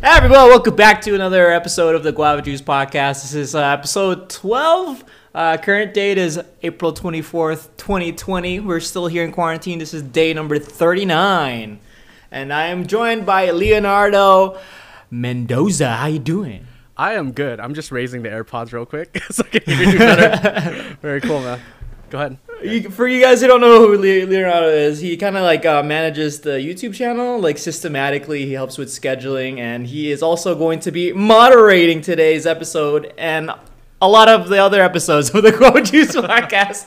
[0.00, 3.20] Hey everyone, welcome back to another episode of the Guava Juice Podcast.
[3.20, 5.04] This is uh, episode 12.
[5.34, 8.60] Uh, current date is April 24th, 2020.
[8.60, 9.78] We're still here in quarantine.
[9.78, 11.80] This is day number 39.
[12.30, 14.58] And I am joined by Leonardo
[15.10, 15.90] Mendoza.
[15.90, 16.66] How you doing?
[16.96, 17.60] I am good.
[17.60, 20.96] I'm just raising the AirPods real quick so I can hear you better.
[21.02, 21.60] Very cool, man.
[22.10, 22.38] Go ahead.
[22.62, 25.82] You, for you guys who don't know who Leonardo is, he kind of like uh,
[25.82, 28.44] manages the YouTube channel, like systematically.
[28.44, 33.50] He helps with scheduling, and he is also going to be moderating today's episode and
[34.02, 36.86] a lot of the other episodes of the Guava Juice podcast.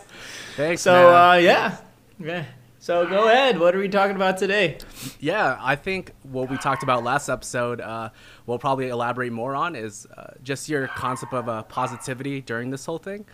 [0.56, 0.82] Thanks.
[0.82, 1.16] So man.
[1.16, 1.78] uh, yeah,
[2.20, 2.46] yeah.
[2.80, 3.58] So go ahead.
[3.60, 4.78] What are we talking about today?
[5.22, 8.10] yeah, I think what we talked about last episode, uh,
[8.46, 12.86] we'll probably elaborate more on is uh, just your concept of uh, positivity during this
[12.86, 13.26] whole thing.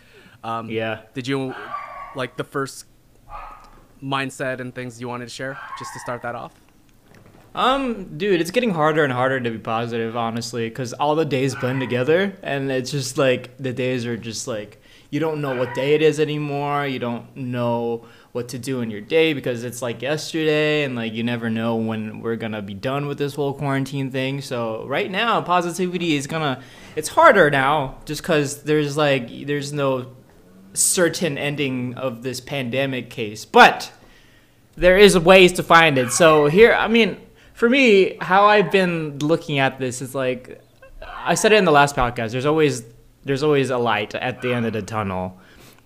[0.43, 1.01] Um, Yeah.
[1.13, 1.53] Did you
[2.15, 2.85] like the first
[4.01, 6.53] mindset and things you wanted to share just to start that off?
[7.55, 11.55] Um, dude, it's getting harder and harder to be positive, honestly, because all the days
[11.55, 15.73] blend together, and it's just like the days are just like you don't know what
[15.73, 16.85] day it is anymore.
[16.85, 21.13] You don't know what to do in your day because it's like yesterday, and like
[21.13, 24.41] you never know when we're gonna be done with this whole quarantine thing.
[24.41, 26.61] So right now, positivity is gonna
[26.95, 30.15] it's harder now just because there's like there's no
[30.79, 33.91] certain ending of this pandemic case, but
[34.75, 36.11] there is ways to find it.
[36.11, 37.17] So here, I mean,
[37.53, 40.61] for me, how I've been looking at this is like
[41.01, 42.31] I said it in the last podcast.
[42.31, 42.83] There's always
[43.25, 45.37] there's always a light at the end of the tunnel,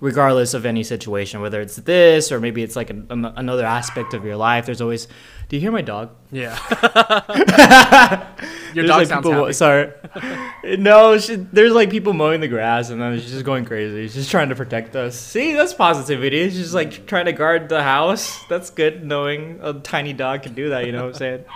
[0.03, 1.39] regardless of any situation.
[1.39, 4.65] Whether it's this or maybe it's like an, an, another aspect of your life.
[4.65, 5.07] There's always.
[5.47, 6.09] Do you hear my dog?
[6.31, 6.57] Yeah.
[8.73, 9.53] There's, Your dog like, sounds people, happy.
[9.53, 9.91] Sorry.
[10.77, 14.03] no, she, there's like people mowing the grass, and then she's just going crazy.
[14.03, 15.15] She's just trying to protect us.
[15.15, 16.49] See, that's positivity.
[16.49, 18.43] She's just like trying to guard the house.
[18.45, 20.87] That's good, knowing a tiny dog can do that.
[20.87, 21.45] You know what I'm saying?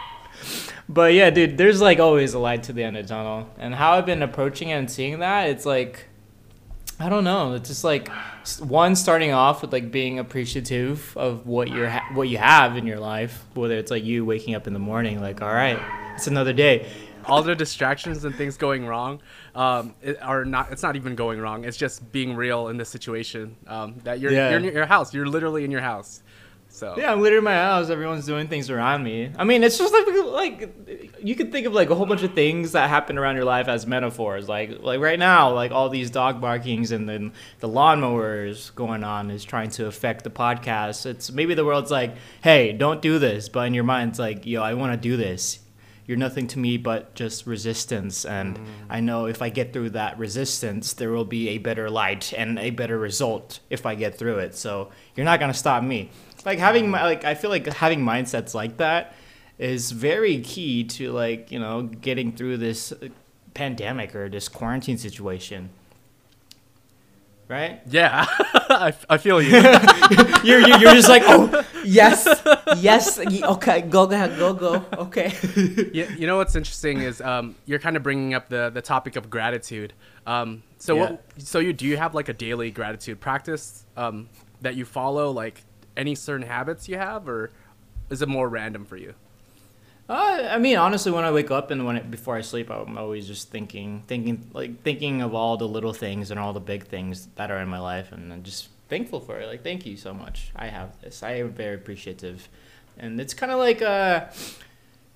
[0.90, 3.76] But yeah, dude, there's like always a light to the end of the tunnel, and
[3.76, 6.07] how I've been approaching it and seeing that, it's like,
[7.00, 7.54] I don't know.
[7.54, 8.10] It's just like
[8.60, 12.88] one starting off with like being appreciative of what you're ha- what you have in
[12.88, 15.80] your life, whether it's like you waking up in the morning, like, all right,
[16.16, 16.88] it's another day.
[17.26, 19.20] all the distractions and things going wrong
[19.54, 23.54] um, are not it's not even going wrong it's just being real in this situation
[23.68, 24.50] um, that you're, Yeah.
[24.52, 26.24] you're in your house you're literally in your house
[26.78, 27.90] so Yeah, I'm literally in my house.
[27.90, 29.32] Everyone's doing things around me.
[29.36, 32.34] I mean, it's just like like you could think of like a whole bunch of
[32.34, 34.48] things that happen around your life as metaphors.
[34.48, 39.32] Like like right now, like all these dog barkings and then the lawnmowers going on
[39.32, 41.08] is trying to affect the podcast.
[41.08, 44.46] It's maybe the world's like, hey, don't do this, but in your mind, it's like,
[44.46, 45.60] yo, I want to do this.
[46.08, 48.58] You're nothing to me but just resistance, and
[48.90, 52.58] I know if I get through that resistance, there will be a better light and
[52.58, 54.56] a better result if I get through it.
[54.56, 56.10] So you're not gonna stop me.
[56.46, 59.14] Like having my like i feel like having mindsets like that
[59.58, 63.10] is very key to like you know getting through this uh,
[63.54, 65.70] pandemic or this quarantine situation
[67.48, 67.82] right?
[67.88, 68.26] Yeah.
[68.70, 69.52] I, I feel you.
[70.44, 72.26] You're, you're, you're just like oh yes
[72.78, 75.34] yes okay go go ahead, go go okay.
[75.94, 79.16] You, you know what's interesting is um, you're kind of bringing up the, the topic
[79.16, 79.94] of gratitude.
[80.26, 81.02] Um, so Yeah.
[81.12, 84.30] what, so you do you have like a daily gratitude practice um,
[84.62, 85.64] that you follow like
[85.98, 87.52] any certain habits you have or
[88.10, 89.14] is it more random for you
[90.10, 92.98] Uh, I mean, honestly, when I wake up and when it, before I sleep, I'm
[92.98, 96.88] always just thinking, thinking, like thinking of all the little things and all the big
[96.88, 99.48] things that are in my life, and I'm just thankful for it.
[99.48, 100.52] Like, thank you so much.
[100.56, 101.24] I have this.
[101.24, 102.48] I am very appreciative,
[102.98, 104.28] and it's kind of like uh,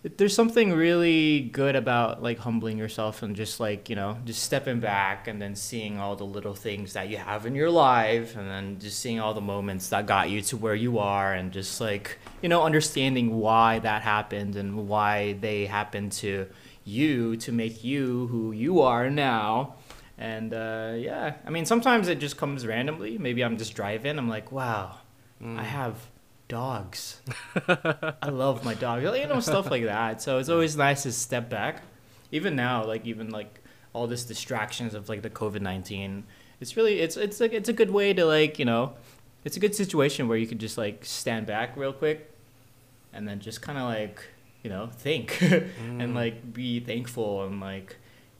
[0.03, 4.79] there's something really good about like humbling yourself and just like you know just stepping
[4.79, 8.49] back and then seeing all the little things that you have in your life and
[8.49, 11.79] then just seeing all the moments that got you to where you are and just
[11.79, 16.47] like you know understanding why that happened and why they happened to
[16.83, 19.75] you to make you who you are now.
[20.17, 23.19] And uh, yeah i mean sometimes it just comes randomly.
[23.19, 24.17] Maybe i'm just driving.
[24.17, 24.97] I'm like wow
[25.43, 26.10] i have
[26.51, 27.21] dogs
[28.21, 29.03] I love my dog.
[29.03, 30.21] You know, stuff like that.
[30.21, 31.81] So it's always nice to step back.
[32.29, 33.61] Even now, like even like
[33.93, 36.25] all this distractions of like the COVID nineteen.
[36.59, 38.95] It's really it's it's like it's a good way to like you know,
[39.45, 42.29] it's a good situation where you can just like stand back real quick,
[43.13, 44.21] and then just kind of like
[44.61, 45.71] you know think and
[46.11, 46.15] mm.
[46.15, 47.95] like be thankful and like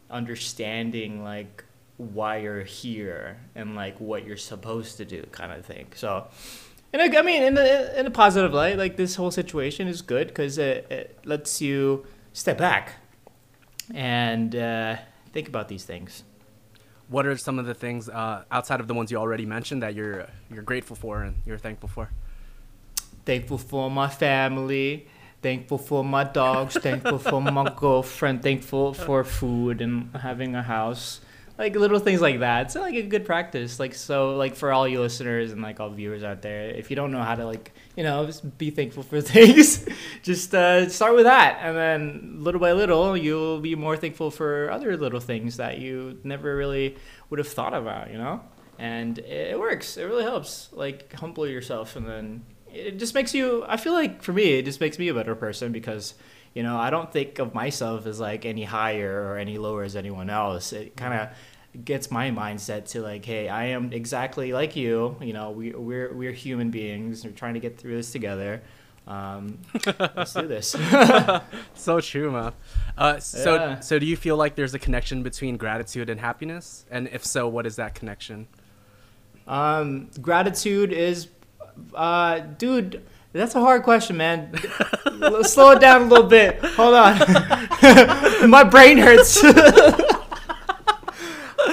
[0.09, 1.63] understanding like
[1.95, 5.87] why you're here and like what you're supposed to do kind of thing.
[5.95, 6.27] So
[6.93, 10.01] and I, I mean, in a, in a positive light, like this whole situation is
[10.01, 12.93] good because it, it lets you step back
[13.93, 14.95] and uh,
[15.33, 16.23] think about these things.
[17.09, 19.93] what are some of the things uh, outside of the ones you already mentioned that
[19.95, 22.09] you're you're grateful for and you're thankful for
[23.25, 25.07] Thankful for my family,
[25.43, 31.21] thankful for my dogs, thankful for my girlfriend, thankful for food and having a house.
[31.61, 32.65] Like little things like that.
[32.65, 33.79] It's like a good practice.
[33.79, 36.95] Like so like for all you listeners and like all viewers out there, if you
[36.95, 39.85] don't know how to like, you know, just be thankful for things,
[40.23, 44.71] just uh, start with that and then little by little you'll be more thankful for
[44.71, 46.97] other little things that you never really
[47.29, 48.41] would have thought about, you know?
[48.79, 49.97] And it works.
[49.97, 50.69] It really helps.
[50.71, 52.41] Like humble yourself and then
[52.73, 55.35] it just makes you i feel like for me it just makes me a better
[55.35, 56.13] person because
[56.53, 59.95] you know i don't think of myself as like any higher or any lower as
[59.95, 61.29] anyone else it kind of
[61.85, 66.13] gets my mindset to like hey i am exactly like you you know we, we're
[66.13, 68.61] we're human beings we're trying to get through this together.
[69.07, 69.57] Um,
[70.15, 70.75] let's do this.
[71.73, 72.53] So true man.
[72.95, 73.79] Uh, so Yeah.
[73.79, 76.85] so do you feel like there's a connection between gratitude and happiness?
[76.91, 78.47] And if so what is that connection?
[79.47, 81.29] Um, gratitude is
[81.95, 83.01] uh, dude
[83.33, 84.53] that's a hard question man.
[85.43, 86.59] Slow it down a little bit.
[86.63, 87.17] Hold on.
[88.49, 89.41] My brain hurts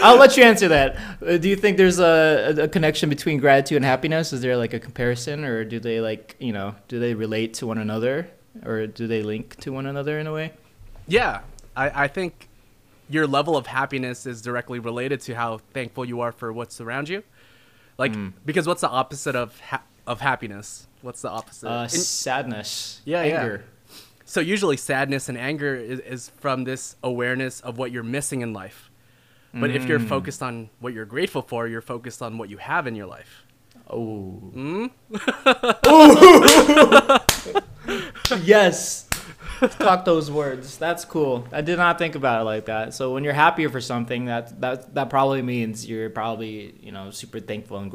[0.02, 0.96] I'll let you answer that.
[1.26, 4.32] Uh, do you think there's a, a connection between gratitude and happiness?
[4.32, 7.66] Is there like a comparison, or do they like you know do they relate to
[7.66, 8.28] one another,
[8.64, 10.52] or do they link to one another in a way?
[11.06, 11.40] Yeah,
[11.76, 12.48] I, I think
[13.10, 17.08] your level of happiness is directly related to how thankful you are for what's around
[17.08, 17.22] you.
[17.96, 18.32] Like, Mm.
[18.44, 20.86] because what's the opposite of ha- of happiness?
[21.02, 21.68] What's the opposite?
[21.68, 23.40] Uh, In- sadness, Yeah, yeah.
[23.40, 23.64] anger.
[24.24, 28.52] so usually, sadness and anger is, is from this awareness of what you're missing in
[28.52, 28.87] life.
[29.54, 30.08] But if you're Mm.
[30.08, 33.44] focused on what you're grateful for, you're focused on what you have in your life.
[33.90, 34.90] Oh, Mm?
[38.44, 39.08] yes.
[39.80, 40.78] Talk those words.
[40.78, 41.46] That's cool.
[41.52, 42.94] I did not think about it like that.
[42.94, 47.10] So when you're happier for something, that that that probably means you're probably you know
[47.10, 47.90] super thankful and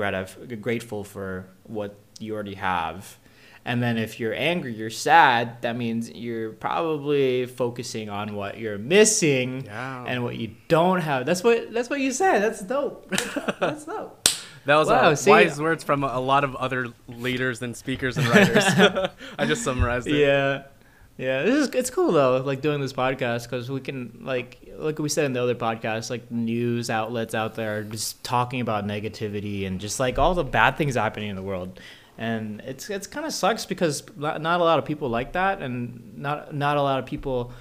[0.61, 3.17] grateful for what you already have.
[3.65, 5.61] And then if you're angry, you're sad.
[5.61, 10.03] That means you're probably focusing on what you're missing Yeah.
[10.05, 11.25] and what you don't have.
[11.25, 12.39] That's what that's what you said.
[12.39, 13.09] That's dope.
[13.59, 14.27] That's dope.
[14.65, 18.17] That was Wow, see- wise words from a, a lot of other leaders and speakers
[18.17, 18.63] and writers.
[19.39, 20.15] I just summarized it.
[20.15, 20.63] Yeah,
[21.17, 21.43] yeah.
[21.43, 25.07] This is it's cool though, like doing this podcast because we can like like we
[25.09, 29.65] said in the other podcast, like news outlets out there are just talking about negativity
[29.67, 31.79] and just like all the bad things happening in the world.
[32.17, 36.15] And it's it's kind of sucks because not, a lot of people like that, and
[36.15, 37.51] not not a lot of people.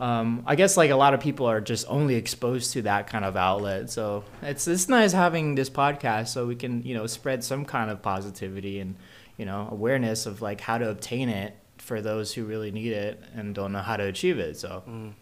[0.00, 3.24] Um, I guess like a lot of people are just only exposed to that kind
[3.24, 3.88] of outlet.
[3.90, 7.90] So it's it's nice having this podcast so we can you know spread some kind
[7.90, 8.96] of positivity and
[9.38, 13.22] you know awareness of like how to obtain it for those who really need it
[13.34, 14.56] and don't know how to achieve it.
[14.58, 15.12] So Mm.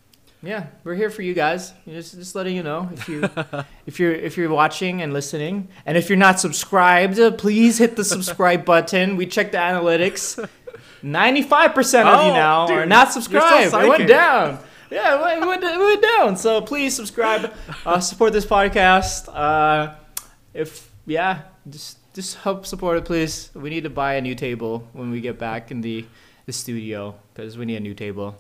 [0.43, 1.73] Yeah, we're here for you guys.
[1.87, 3.29] Just just letting you know if you
[3.87, 7.97] if you're if you're watching and listening, and if you're not subscribed, uh, please hit
[7.97, 9.17] the subscribe button.
[9.17, 10.49] We checked the analytics.
[11.03, 13.75] Ninety-five percent of you Oh, now are dude, not you're so subscribed.
[13.75, 14.59] it went down.
[14.91, 16.37] Yeah, it went, it went down.
[16.37, 17.53] So please subscribe,
[17.87, 19.29] uh, support this podcast.
[19.33, 19.95] Uh,
[20.53, 23.51] if yeah, just just help support it, please.
[23.55, 26.05] We need to buy a new table when we get back in the
[26.47, 28.37] the studio because we need a new table.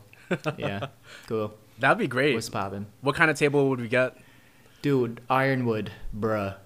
[0.59, 0.89] Yeah,
[1.27, 1.55] cool.
[1.81, 2.35] That'd be great.
[2.35, 2.87] What's poppin'?
[3.01, 4.17] What kind of table would we get?
[4.83, 6.57] Dude, ironwood, bruh.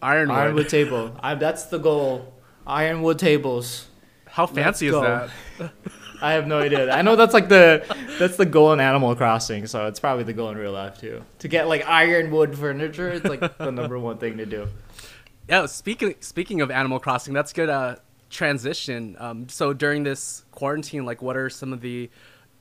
[0.00, 0.38] Ironwood.
[0.38, 1.16] Ironwood table.
[1.22, 2.34] I, that's the goal.
[2.66, 3.86] Ironwood tables.
[4.26, 5.30] How fancy is that?
[6.22, 6.90] I have no idea.
[6.90, 7.84] I know that's like the
[8.18, 11.22] that's the goal in Animal Crossing, so it's probably the goal in real life too.
[11.40, 14.68] To get like ironwood furniture, it's like the number one thing to do.
[15.48, 15.66] Yeah.
[15.66, 17.68] Speaking speaking of Animal Crossing, that's good.
[17.68, 17.96] Uh,
[18.32, 19.16] transition.
[19.20, 22.10] Um, so during this quarantine, like, what are some of the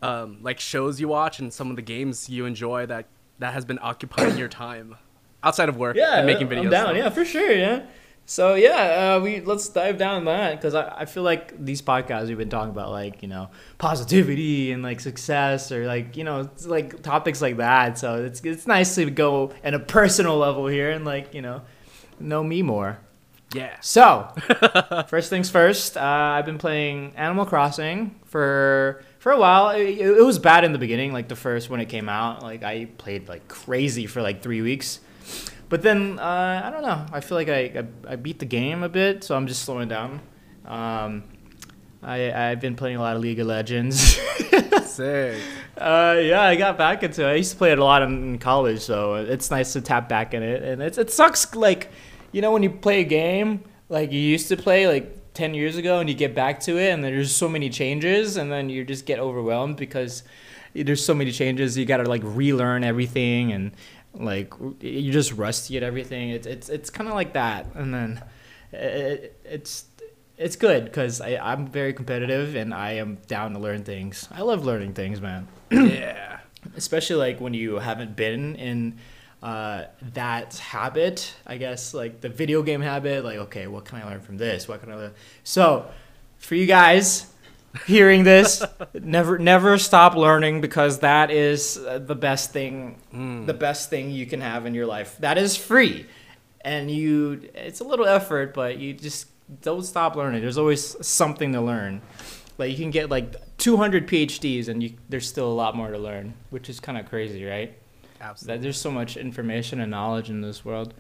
[0.02, 3.06] um, like shows you watch and some of the games you enjoy that
[3.40, 4.96] that has been occupying your time
[5.44, 6.66] outside of work Yeah, and making videos?
[6.66, 6.88] I'm down.
[6.88, 7.52] so- Yeah, for sure.
[7.52, 7.84] Yeah.
[8.26, 12.28] So yeah, uh, we let's dive down that because I, I feel like these podcasts
[12.28, 16.42] we've been talking about like you know positivity and like success or like you know
[16.42, 17.98] it's like topics like that.
[17.98, 21.62] So it's it's nice to go at a personal level here and like you know
[22.20, 23.00] know me more.
[23.54, 23.76] Yeah.
[23.82, 24.30] So,
[25.10, 29.70] first things first, uh, I've been playing Animal Crossing for for a while.
[29.70, 32.42] It, it was bad in the beginning, like the first when it came out.
[32.42, 35.00] Like I played like crazy for like three weeks,
[35.70, 37.06] but then uh, I don't know.
[37.14, 39.88] I feel like I, I I beat the game a bit, so I'm just slowing
[39.88, 40.22] down.
[40.66, 41.24] Um,
[42.02, 44.00] I I've been playing a lot of League of Legends.
[44.86, 45.40] Sick.
[45.78, 47.32] Uh, yeah, I got back into it.
[47.32, 50.34] I used to play it a lot in college, so it's nice to tap back
[50.34, 50.64] in it.
[50.64, 51.92] And it's it sucks like,
[52.32, 55.78] you know, when you play a game like you used to play like ten years
[55.78, 58.84] ago, and you get back to it, and there's so many changes, and then you
[58.84, 60.24] just get overwhelmed because
[60.74, 61.78] there's so many changes.
[61.78, 63.72] You gotta like relearn everything, and
[64.14, 66.30] like you're just rusty at everything.
[66.30, 68.24] It's it's it's kind of like that, and then
[68.72, 69.86] it, it's
[70.42, 74.28] it's good because I'm very competitive and I am down to learn things.
[74.32, 75.48] I love learning things, man.
[75.72, 76.40] yeah.
[76.76, 78.98] Especially like when you haven't been in
[79.42, 83.24] uh, that habit, I guess, like the video game habit.
[83.24, 84.68] Like, okay, what can I learn from this?
[84.68, 85.14] What can I learn?
[85.44, 85.90] So,
[86.38, 87.28] for you guys
[87.88, 92.98] hearing this, never never stop learning because that is uh, the best thing,
[93.48, 95.18] the best thing you can have in your life.
[95.20, 96.06] That is free,
[96.62, 97.50] and you.
[97.56, 99.28] It's a little effort, but you just
[99.62, 100.42] don't stop learning.
[100.42, 102.02] There's always something to learn.
[102.60, 105.98] Like you can get like 200 PhDs, and you, there's still a lot more to
[105.98, 107.76] learn, which is kind of crazy, right?
[108.22, 108.58] Absolutely.
[108.58, 110.94] that there's so much information and knowledge in this world.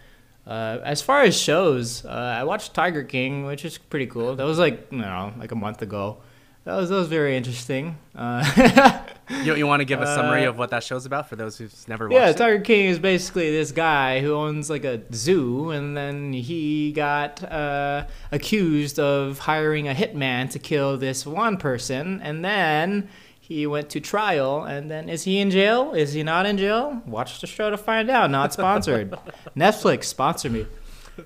[0.45, 4.35] Uh, as far as shows, uh, I watched Tiger King, which is pretty cool.
[4.35, 6.17] That was like you know like a month ago.
[6.63, 7.97] That was that was very interesting.
[8.15, 9.03] Uh,
[9.43, 11.57] You, you want to give a summary Uh, of what that show's about for those
[11.57, 12.37] who've never watched yeah, it?
[12.37, 17.41] Tiger King is basically this guy who owns like a zoo, and then he got
[17.49, 23.07] uh, accused of hiring a hitman to kill this one person, and then
[23.53, 24.63] he went to trial.
[24.63, 25.93] And then is he in jail?
[25.93, 27.01] Is he not in jail?
[27.05, 28.31] Watch the show to find out.
[28.31, 29.11] Not sponsored.
[29.55, 30.65] Netflix sponsor me.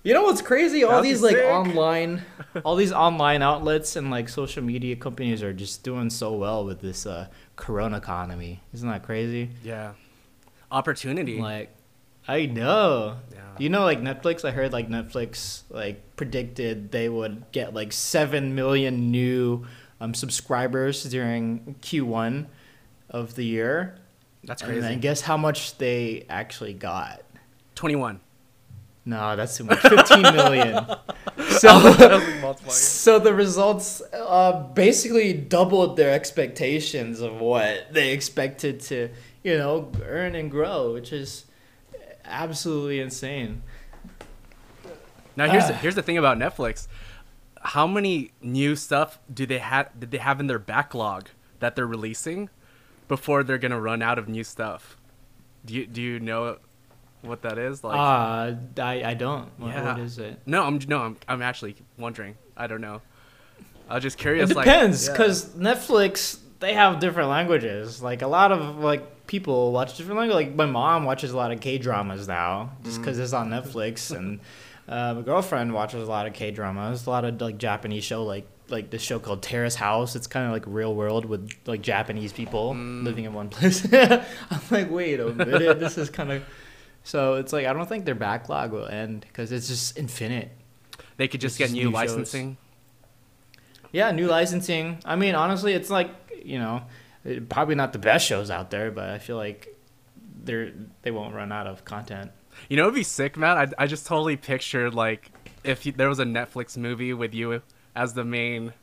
[0.04, 0.84] You know what's crazy?
[0.84, 2.24] All That'd be these like online,
[2.66, 6.82] all these online outlets and like social media companies are just doing so well with
[6.82, 8.62] this uh, Corona economy.
[8.74, 9.52] Isn't that crazy?
[9.64, 9.94] Yeah.
[10.72, 11.40] Opportunity.
[11.40, 11.70] Like,
[12.28, 13.18] I know.
[13.32, 13.40] Yeah.
[13.60, 14.44] You know, like Netflix.
[14.44, 19.66] I heard like Netflix like predicted they would get like seven million new
[20.02, 22.46] um, subscribers during Q1
[23.10, 23.98] of the year.
[24.44, 24.76] That's crazy.
[24.78, 27.24] And then guess how much they actually got?
[27.76, 28.20] 21.
[29.08, 29.80] No, that's too much.
[29.80, 30.86] Fifteen million.
[31.50, 31.80] So,
[32.68, 39.10] so the results uh, basically doubled their expectations of what they expected to,
[39.44, 41.46] you know, earn and grow, which is
[42.26, 43.62] absolutely insane.
[45.36, 45.78] Now here's the, Ah.
[45.78, 46.88] here's the thing about Netflix.
[47.66, 51.30] How many new stuff do they have did they have in their backlog
[51.60, 52.50] that they're releasing
[53.08, 54.98] before they're gonna run out of new stuff?
[55.66, 56.58] Do you do you know
[57.22, 57.84] what that is?
[57.84, 59.50] Like Uh, I, I don't.
[59.58, 59.94] What, Yeah.
[59.94, 60.40] what is it?
[60.46, 62.36] No, I'm no, I'm I'm actually wondering.
[62.56, 63.02] I don't know.
[63.90, 64.50] I was just curious.
[64.50, 68.02] It depends, like, because Netflix they have different languages.
[68.02, 70.36] Like a lot of like people watch different language.
[70.36, 74.16] Like my mom watches a lot of K dramas now, just because it's on Netflix,
[74.16, 74.40] and
[74.88, 77.08] uh, my girlfriend watches a lot of K dramas.
[77.08, 80.16] A lot of like Japanese show, like like this show called Terrace House.
[80.16, 83.88] It's kind of like real world with like Japanese people living in one place.
[83.94, 84.22] I'm
[84.72, 86.44] like, wait a minute, this is kind of.
[87.08, 90.50] So it's like I don't think their backlog will end because it's just infinite.
[91.18, 92.58] they could just It's get just new, new licensing.
[93.92, 94.98] Yeah, new licensing.
[95.06, 96.10] I mean, honestly, it's like
[96.44, 96.82] you know,
[97.48, 99.68] probably not the best shows out there, but I feel like
[100.44, 100.72] they're
[101.04, 102.32] they won't run out of content.
[102.70, 103.58] You know, it'd be sick, man.
[103.58, 105.32] I, I just totally pictured like
[105.64, 107.62] if you, there was a Netflix movie with you
[107.96, 108.74] as the main,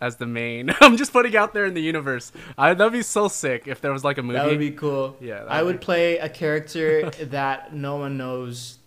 [0.00, 0.72] as the main.
[0.80, 2.32] I'm just putting out there in the universe.
[2.58, 4.38] I, that'd be so sick if there was like a movie.
[4.38, 5.16] That would be cool.
[5.20, 8.78] Yeah, I would be- play a character that no one knows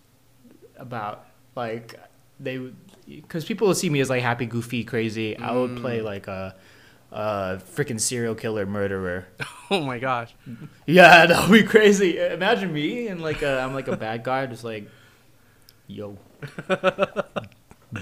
[0.76, 1.26] about.
[1.56, 1.98] Like
[2.38, 2.70] they,
[3.06, 5.36] because people will see me as like happy, goofy, crazy.
[5.36, 5.80] I would Mm.
[5.80, 6.54] play like a,
[7.12, 9.26] a freaking serial killer murderer.
[9.70, 10.34] oh my gosh.
[10.86, 12.18] Yeah, that would be crazy.
[12.18, 14.88] Imagine me and like a, I'm like a bad guy, just like,
[15.86, 16.18] yo,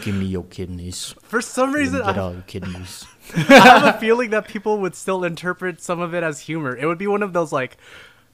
[0.02, 1.14] give me your kidneys.
[1.22, 3.06] For some reason, get I, all your kidneys.
[3.36, 6.76] I have a feeling that people would still interpret some of it as humor.
[6.76, 7.76] It would be one of those like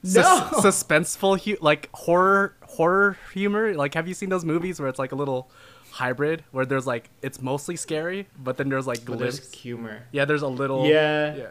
[0.03, 3.73] sus- suspenseful, hu- like horror horror humor.
[3.73, 5.49] Like, have you seen those movies where it's like a little
[5.95, 9.51] hybrid, where there's like it's mostly scary, but then there's like glimpse.
[9.53, 10.03] humor.
[10.11, 10.85] Yeah, there's a little.
[10.85, 11.35] Yeah.
[11.35, 11.47] yeah, yeah.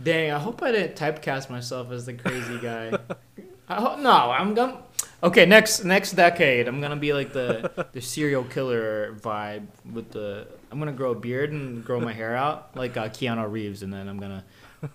[0.00, 2.96] Dang, I hope I didn't typecast myself as the crazy guy.
[3.68, 4.82] I hope, no, I'm gonna.
[5.22, 10.46] Okay, next next decade, I'm gonna be like the the serial killer vibe with the.
[10.70, 13.92] I'm gonna grow a beard and grow my hair out like uh, Keanu Reeves, and
[13.92, 14.44] then I'm gonna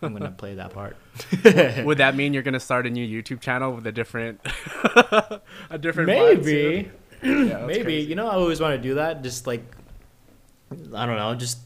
[0.02, 0.98] I'm gonna play that part.
[1.86, 4.42] Would that mean you're gonna start a new YouTube channel with a different,
[5.70, 6.08] a different?
[6.08, 6.92] Maybe.
[7.24, 8.08] Yeah, Maybe crazy.
[8.08, 9.24] you know I always want to do that.
[9.24, 9.64] Just like
[10.94, 11.60] I don't know, just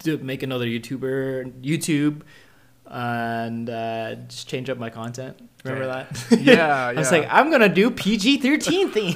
[0.00, 2.22] do, make another YouTuber YouTube
[2.86, 5.36] and uh, just change up my content.
[5.64, 6.26] Remember that?
[6.40, 7.18] Yeah, I was yeah.
[7.18, 9.14] like, I'm gonna do PG thirteen thing.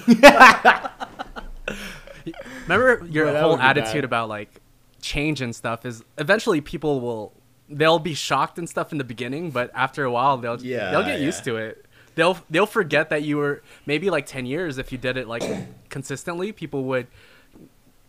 [2.63, 4.05] Remember your Boy, whole attitude bad.
[4.05, 4.61] about like
[5.01, 7.33] change and stuff is eventually people will
[7.69, 11.05] they'll be shocked and stuff in the beginning, but after a while they'll Yeah, they'll
[11.05, 11.85] get used to it.
[12.15, 15.43] They'll they'll forget that you were maybe like 10 years if you did it like
[15.89, 17.07] consistently, people would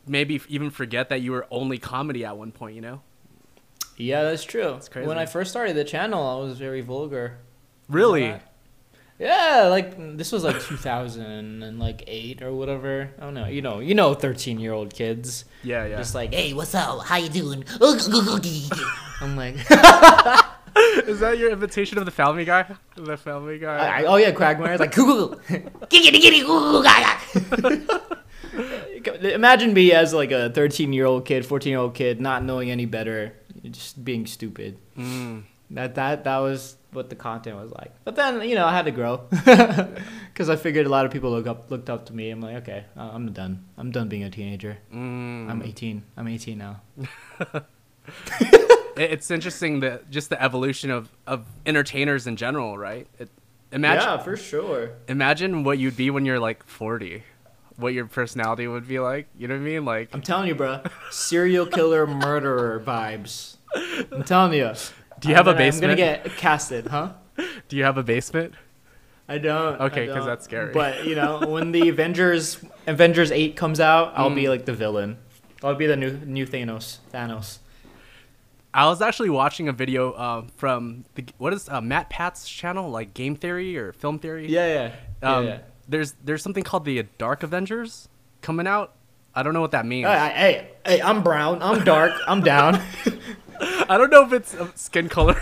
[0.05, 3.01] maybe even forget that you were only comedy at one point, you know?
[3.97, 4.79] yeah, that's true.
[4.91, 5.07] crazy.
[5.07, 7.37] When I first started the channel, I was very vulgar.
[7.89, 8.35] Really?
[9.19, 13.11] Yeah, like this was like 2000 and like eight or whatever.
[13.17, 13.45] I don't know.
[13.45, 15.45] You know, you know, 13 year old kids.
[15.63, 15.97] Yeah, yeah.
[15.97, 17.05] Just like, hey, what's up?
[17.05, 17.63] How you doing?
[19.21, 19.55] I'm like,
[21.07, 22.65] Is that your imitation of the Family Guy?
[22.95, 23.75] The Family Guy.
[23.77, 24.77] I, I- oh yeah, Quagmire.
[24.77, 25.37] Like, Google.
[25.47, 28.13] Giggity giggity goo goo gaga.
[29.33, 32.69] Imagine me as like a 13 year old kid, 14 year old kid, not knowing
[32.71, 33.33] any better,
[33.69, 34.77] just being stupid.
[34.97, 35.43] Mm.
[35.71, 37.91] That that that was what the content was like.
[38.03, 41.31] But then you know I had to grow because I figured a lot of people
[41.31, 42.29] look up looked up to me.
[42.29, 43.65] I'm like, okay, I'm done.
[43.77, 44.77] I'm done being a teenager.
[44.93, 45.49] Mm.
[45.49, 46.03] I'm 18.
[46.17, 46.81] I'm 18 now.
[48.97, 53.07] It- it's interesting that just the evolution of, of entertainers in general, right?
[53.19, 53.29] It,
[53.71, 54.91] imagine yeah, for sure.
[55.07, 57.23] imagine what you'd be when you're like 40.
[57.77, 59.27] What your personality would be like.
[59.37, 59.83] You know what I mean?
[59.85, 60.81] Like I'm telling you, bro.
[61.09, 63.55] Serial killer murderer vibes.
[64.11, 64.71] I'm telling you.
[65.19, 67.13] Do you have a I'm gonna- I'm gonna get casted, huh?
[67.69, 68.53] do you have a basement?
[69.27, 69.79] I don't.
[69.81, 70.71] Okay, because that's scary.
[70.73, 74.35] But you know, when the Avengers Avengers Eight comes out, I'll Mm.
[74.35, 75.17] be like the villain.
[75.63, 76.97] I'll be the new new Thanos.
[77.11, 77.57] Thanos.
[78.73, 83.13] I was actually watching a video um, from the, what is uh, MatPat's channel, like
[83.13, 84.47] Game Theory or Film Theory.
[84.49, 85.35] Yeah, yeah, yeah.
[85.35, 85.57] Um, yeah.
[85.87, 88.07] There's there's something called the Dark Avengers
[88.41, 88.95] coming out.
[89.35, 90.07] I don't know what that means.
[90.07, 91.61] Hey, hey, hey, I'm brown.
[91.61, 92.13] I'm dark.
[92.27, 92.81] I'm down.
[93.59, 95.39] I don't know if it's uh, skin color.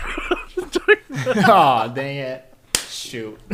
[1.46, 2.54] oh, dang it.
[2.76, 3.38] Shoot.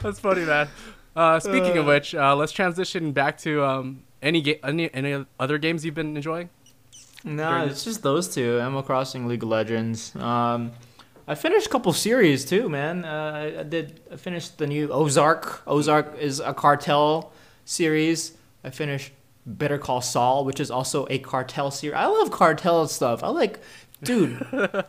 [0.00, 0.68] That's funny, man.
[1.14, 1.92] Uh, speaking of Uh.
[1.92, 6.16] which, uh, let's transition back to um, any ga- any any other games you've been
[6.16, 6.48] enjoying.
[7.24, 8.58] No, it's just those two.
[8.58, 10.14] Animal Crossing, League of Legends.
[10.16, 10.72] Um,
[11.26, 13.04] I finished a couple series too, man.
[13.04, 14.00] Uh, I, did.
[14.10, 15.62] I finished the new Ozark.
[15.66, 17.32] Ozark is a cartel
[17.64, 18.32] series.
[18.64, 19.12] I finished
[19.46, 21.96] Better Call Saul, which is also a cartel series.
[21.96, 23.22] I love cartel stuff.
[23.22, 23.60] I like,
[24.02, 24.44] dude.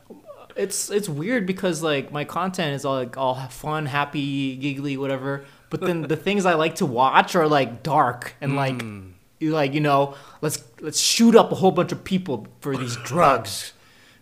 [0.55, 5.45] it's it's weird because like my content is all like all fun, happy, giggly, whatever.
[5.69, 9.13] But then the things I like to watch are like dark and like you
[9.49, 13.73] like you know let's let's shoot up a whole bunch of people for these drugs.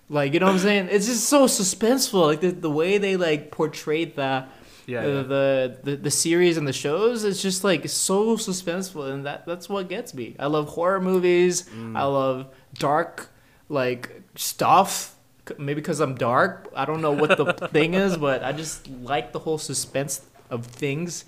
[0.09, 0.87] Like you know what i'm saying?
[0.89, 4.45] It's just so suspenseful like the, the way they like portrayed the
[4.87, 5.21] Yeah, yeah.
[5.21, 9.69] The, the the series and the shows it's just like so suspenseful and that that's
[9.69, 10.35] what gets me.
[10.39, 11.63] I love horror movies.
[11.63, 11.95] Mm.
[11.97, 13.29] i love dark
[13.67, 15.15] like stuff.
[15.57, 16.71] Maybe because i'm dark.
[16.75, 20.65] I don't know what the thing is but i just like the whole suspense of
[20.65, 21.25] things.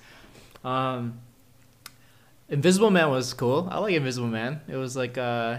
[0.63, 1.19] Um
[2.51, 3.67] Invisible Man was cool.
[3.71, 4.59] I like Invisible Man.
[4.67, 5.57] It was like uh,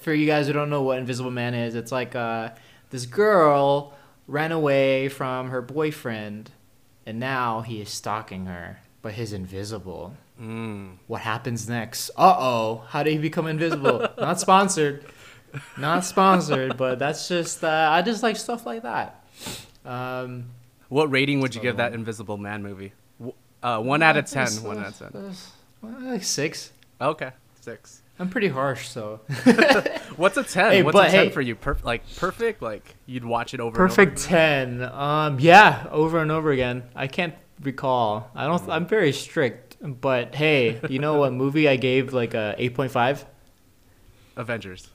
[0.00, 2.50] for you guys who don't know what Invisible Man is, it's like uh,
[2.90, 3.94] this girl
[4.26, 6.50] ran away from her boyfriend,
[7.04, 10.14] and now he is stalking her, but he's invisible.
[10.40, 10.96] Mm.
[11.08, 12.10] What happens next?
[12.16, 12.84] Uh oh!
[12.88, 14.08] How did he become invisible?
[14.18, 15.04] Not sponsored.
[15.76, 19.26] Not sponsored, but that's just uh, I just like stuff like that.
[19.84, 20.46] Um,
[20.88, 21.92] What rating would you give that.
[21.92, 22.94] Invisible Man movie?
[23.62, 24.48] Uh, one out of ten.
[24.62, 25.34] One out of ten.
[25.84, 26.72] Uh, like six.
[27.00, 28.02] Okay, six.
[28.18, 29.20] I'm pretty harsh, so.
[30.16, 30.72] What's a ten?
[30.72, 31.56] Hey, What's a ten hey- for you?
[31.56, 32.62] Perf- like perfect?
[32.62, 33.74] Like you'd watch it over.
[33.74, 34.90] Perfect And over?
[34.90, 34.92] 10.
[34.92, 36.84] Um yeah, over and over again.
[36.94, 38.30] I can't recall.
[38.34, 42.54] I don't I'm very strict, but hey, you know what movie I gave like a
[42.58, 43.24] 8.5?
[44.36, 44.88] Avengers.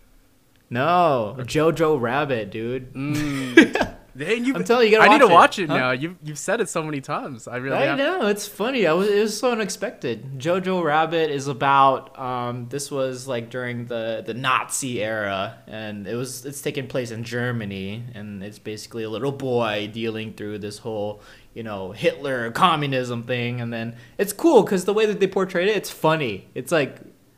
[0.69, 2.93] No, Jojo Rabbit, dude.
[2.93, 3.95] Mm.
[4.17, 5.77] You, I'm telling you, you I need to watch it, it huh?
[5.77, 5.91] now.
[5.91, 7.47] You've you've said it so many times.
[7.47, 7.97] I really I have.
[7.97, 8.88] know it's funny.
[8.88, 10.39] I was it was so unexpected.
[10.39, 16.15] Jojo Rabbit is about um this was like during the the Nazi era and it
[16.15, 20.80] was it's taking place in Germany and it's basically a little boy dealing through this
[20.80, 21.21] whole
[21.53, 25.69] you know Hitler communism thing and then it's cool cuz the way that they portrayed
[25.69, 26.47] it it's funny.
[26.56, 26.97] It's like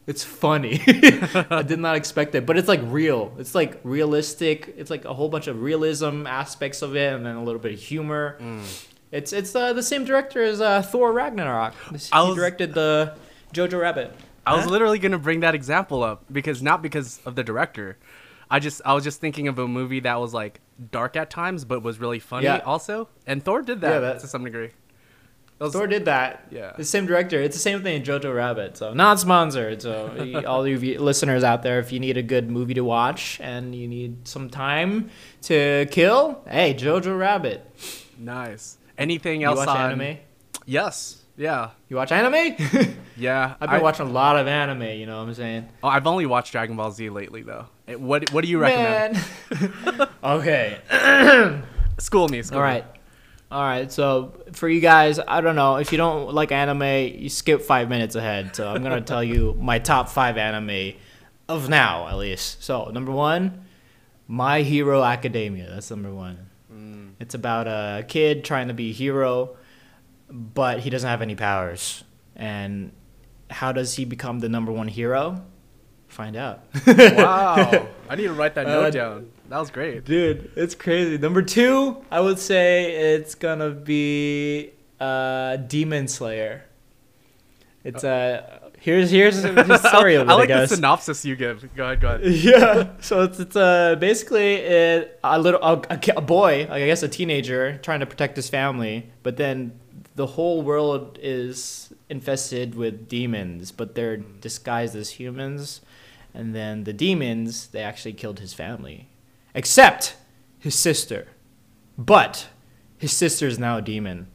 [0.09, 0.81] it's funny.
[1.49, 3.31] I did not expect it, but it's like real.
[3.37, 4.73] It's like realistic.
[4.77, 7.73] It's like a whole bunch of realism aspects of it and then a little bit
[7.73, 8.37] of humor.
[8.41, 8.85] Mm.
[9.11, 11.73] It's it's uh, the same director as uh, Thor Ragnarok.
[11.87, 11.93] I He
[12.27, 13.15] was- directed the
[13.53, 14.13] Jojo Rabbit.
[14.45, 17.97] I was literally gonna bring that example up because not because of the director.
[18.49, 20.59] I just I was just thinking of a movie that was like
[20.91, 22.57] dark at times but was really funny Yeah.
[22.65, 23.09] also.
[23.27, 24.71] And Thor did that, Yeah, that- to some degree.
[25.59, 26.47] Was- Thor did that.
[26.51, 26.71] Yeah.
[26.75, 27.41] The same director.
[27.41, 28.77] It's the same thing in Jojo Rabbit.
[28.77, 29.81] So not sponsored.
[29.81, 33.75] So all you listeners out there, if you need a good movie to watch and
[33.75, 35.09] you need some time
[35.43, 37.65] to kill, hey, Jojo Rabbit.
[38.17, 38.77] Nice.
[38.97, 40.17] Anything You else watch on anime?
[40.65, 41.17] Yes.
[41.37, 41.71] Yeah.
[41.87, 42.55] You watch anime?
[43.19, 43.55] Yeah.
[43.61, 44.83] I've been I, watching a lot of anime.
[44.83, 45.67] You know what I'm saying?
[45.83, 47.65] oh, I've only watched Dragon Ball Z lately though.
[47.97, 49.21] What what do you recommend?
[50.23, 50.79] Okay.
[51.97, 52.41] School me.
[52.43, 52.81] School All me.
[53.51, 53.91] All right.
[53.91, 56.83] So for you guys, I don't know if you don't like anime,
[57.21, 58.55] you skip five minutes ahead.
[58.55, 60.93] So I'm gonna tell you my top five anime
[61.47, 62.63] of now, at least.
[62.63, 63.65] So number one,
[64.27, 65.67] My Hero Academia.
[65.69, 66.47] That's number one.
[66.71, 67.13] Mm.
[67.19, 69.57] It's about a kid trying to be a hero,
[70.29, 72.03] but he doesn't have any powers.
[72.35, 72.91] And
[73.49, 75.43] how does he become the number one hero?
[76.07, 76.63] Find out.
[76.87, 77.87] Wow.
[78.09, 79.31] I need to write that note Uh, down.
[79.49, 80.05] That was great.
[80.05, 81.17] Dude, it's crazy.
[81.17, 86.65] Number two, I would say it's gonna be uh, Demon Slayer.
[87.83, 90.31] It's uh, here's here's the story of it.
[90.31, 91.67] I I, like the synopsis you give.
[91.75, 92.27] Go ahead, go ahead.
[92.31, 92.89] yeah.
[93.01, 97.01] So it's it's uh, basically it, a little a, a, a boy, like I guess
[97.01, 99.79] a teenager, trying to protect his family, but then
[100.15, 105.81] the whole world is infested with demons, but they're disguised as humans,
[106.35, 109.07] and then the demons they actually killed his family,
[109.59, 110.15] except
[110.57, 111.27] his sister,
[111.97, 112.47] but
[112.97, 114.27] his sister is now a demon.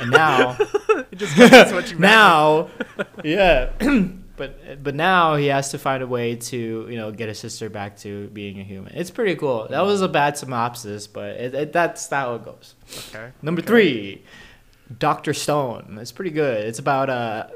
[0.00, 0.56] and now
[1.10, 2.12] It just that's what you meant.
[2.12, 2.70] now,
[3.24, 3.70] yeah,
[4.36, 7.68] but but now he has to find a way to you know get his sister
[7.70, 8.92] back to being a human.
[8.94, 9.66] It's pretty cool.
[9.70, 12.74] That was a bad synopsis, but it, it, that's how it goes.
[13.08, 13.30] Okay.
[13.42, 14.22] Number three,
[14.98, 15.98] Doctor Stone.
[16.00, 16.64] It's pretty good.
[16.66, 17.50] It's about a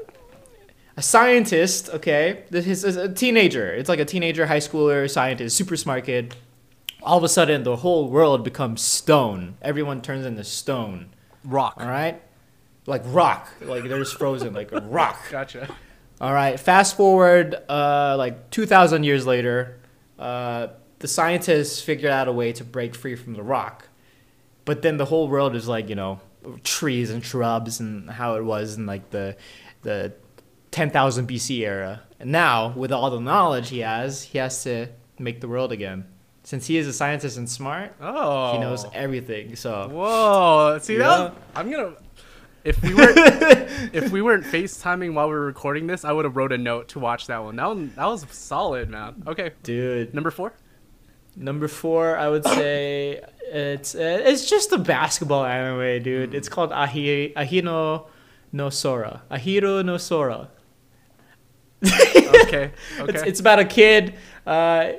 [0.97, 1.89] a scientist.
[1.89, 3.73] Okay, this is a teenager.
[3.73, 6.35] It's like a teenager high schooler scientist, super smart kid.
[7.01, 9.57] All of a sudden, the whole world becomes stone.
[9.61, 11.09] Everyone turns into stone.
[11.43, 11.75] Rock.
[11.77, 12.21] All right,
[12.85, 13.49] like rock.
[13.61, 15.19] Like they're just frozen, like a rock.
[15.29, 15.75] Gotcha.
[16.21, 16.57] All right.
[16.59, 19.79] Fast forward, uh, like two thousand years later,
[20.17, 20.67] uh,
[20.99, 23.89] the scientists figured out a way to break free from the rock,
[24.63, 26.21] but then the whole world is like you know
[26.63, 29.35] trees and shrubs and how it was in like the
[29.81, 30.13] the
[30.73, 32.01] ten thousand BC era.
[32.19, 34.87] And now, with all the knowledge he has, he has to
[35.19, 36.05] make the world again.
[36.43, 38.53] Since he is a scientist and smart, Oh.
[38.53, 39.55] he knows everything.
[39.55, 40.77] So Whoa.
[40.81, 41.33] See that?
[41.55, 41.93] I'm gonna.
[42.65, 43.17] If we weren't
[43.93, 46.89] if we weren't FaceTiming while we were recording this, I would have wrote a note
[46.89, 47.55] to watch that one.
[47.57, 49.23] That one that was solid, man.
[49.27, 49.51] Okay.
[49.63, 50.13] dude.
[50.13, 50.53] Number four.
[51.35, 56.33] Number four, I would say it's uh, it's just a basketball anime, dude.
[56.33, 58.07] It's called Ahi Ahino
[58.51, 59.23] no Sora.
[59.31, 60.49] Ahiro no Sora.
[61.83, 62.71] Okay.
[62.99, 63.13] Okay.
[63.13, 64.13] It's it's about a kid
[64.45, 64.91] uh,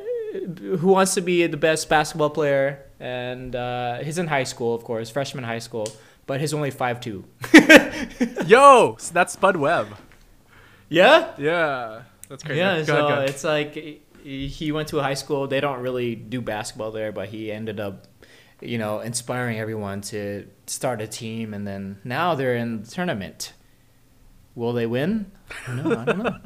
[0.59, 4.83] who wants to be the best basketball player, and uh, he's in high school, of
[4.85, 5.87] course, freshman high school,
[6.27, 7.25] but he's only five two.
[8.47, 9.88] Yo, so that's Spud Webb.
[10.88, 11.33] Yeah.
[11.38, 12.03] Yeah.
[12.29, 12.59] That's crazy.
[12.59, 13.31] Yeah, Go so ahead, ahead.
[13.31, 13.75] it's like
[14.23, 15.47] he went to a high school.
[15.47, 18.07] They don't really do basketball there, but he ended up,
[18.61, 23.53] you know, inspiring everyone to start a team, and then now they're in the tournament.
[24.55, 25.31] Will they win?
[25.68, 25.73] I.
[25.73, 26.37] I don't know.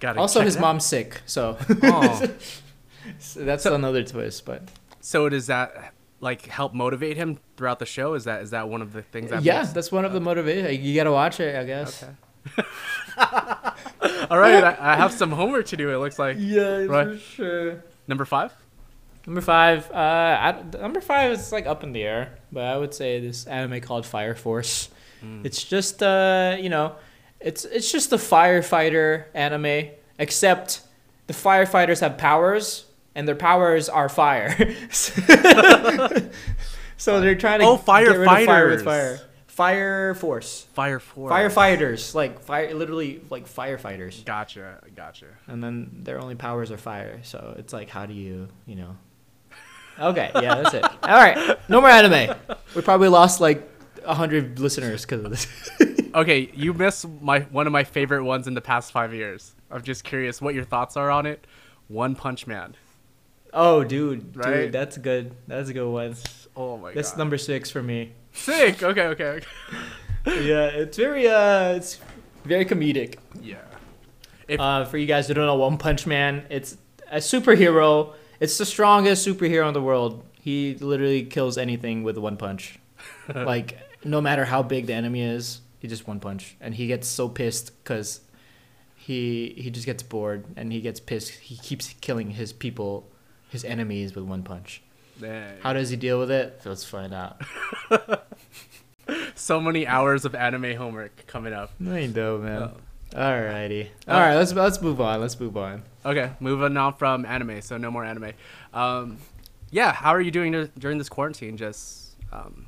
[0.00, 0.60] Gotta also, his that.
[0.60, 2.28] mom's sick, so, Oh.
[3.18, 4.44] so that's another twist.
[4.44, 4.68] But
[5.00, 8.14] So does that like help motivate him throughout the show?
[8.14, 10.20] Is that is that one of the things that yeah, makes- that's one of the
[10.20, 10.78] motivations.
[10.84, 12.02] You gotta watch it, I guess.
[12.04, 12.12] Okay.
[14.30, 15.90] All right, I, I have some homework to do.
[15.90, 17.08] It looks like Yeah, Right.
[17.08, 17.84] for sure.
[18.06, 18.52] number five.
[19.26, 22.94] Number five, uh, I, number five is like up in the air, but I would
[22.94, 24.88] say this anime called Fire Force.
[25.42, 26.94] It's just uh, you know,
[27.40, 30.80] it's it's just a firefighter anime, except
[31.26, 34.76] the firefighters have powers, and their powers are fire.
[36.96, 38.70] so they're trying to Oh, of fire firefighters.
[38.70, 39.20] with fire.
[39.46, 41.28] Fire Force, Fire four.
[41.30, 44.78] firefighters, like fire, literally like firefighters, Gotcha.
[44.94, 45.26] Gotcha.
[45.48, 47.18] and then their only powers are fire.
[47.24, 48.96] So it's like, how do you, you know?
[49.98, 50.84] Okay, yeah, that's it.
[50.84, 52.36] All right, no more anime.
[52.76, 53.68] We probably lost like
[54.16, 55.46] hundred listeners because of this.
[56.14, 59.54] Okay, you missed my one of my favorite ones in the past five years.
[59.70, 61.46] I'm just curious what your thoughts are on it.
[61.86, 62.74] One Punch Man.
[63.52, 64.54] oh, dude, Right?
[64.62, 65.32] dude, that's good.
[65.46, 66.16] That's a good one.
[66.56, 66.94] Oh my That's god.
[66.94, 68.12] That's number six for me.
[68.32, 68.82] Sick.
[68.90, 69.02] Okay.
[69.02, 69.24] Okay.
[69.24, 69.46] okay.
[70.26, 72.00] yeah, it's very uh, it's
[72.44, 73.16] very comedic.
[73.42, 73.56] Yeah.
[74.48, 76.78] If- uh, for you guys who don't know, One Punch Man, it's
[77.12, 78.14] a superhero.
[78.40, 80.24] It's the strongest superhero in the world.
[80.40, 82.78] He literally kills anything with one punch.
[83.34, 83.78] like
[84.10, 87.28] no matter how big the enemy is, he just one punch, and he gets so
[87.28, 88.20] pissed because
[88.96, 91.30] he he just gets bored and he gets pissed.
[91.30, 93.08] He keeps killing his people,
[93.48, 94.82] his enemies with one punch.
[95.20, 95.58] Dang.
[95.60, 96.60] How does he deal with it?
[96.64, 97.40] Let's find out.
[99.34, 101.72] so many hours of anime homework coming up.
[101.84, 102.62] I know, man.
[102.62, 102.72] Oh.
[103.14, 103.88] Alrighty.
[104.06, 105.20] Uh, All right, let's let's move on.
[105.20, 105.82] Let's move on.
[106.04, 108.32] Okay, moving on from anime, so no more anime.
[108.74, 109.16] Um,
[109.70, 111.56] yeah, how are you doing dur- during this quarantine?
[111.56, 112.66] Just um,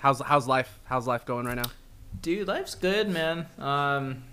[0.00, 0.80] how's how's life?
[0.84, 1.70] How's life going right now?
[2.20, 3.46] Dude, life's good, man.
[3.58, 4.24] Um,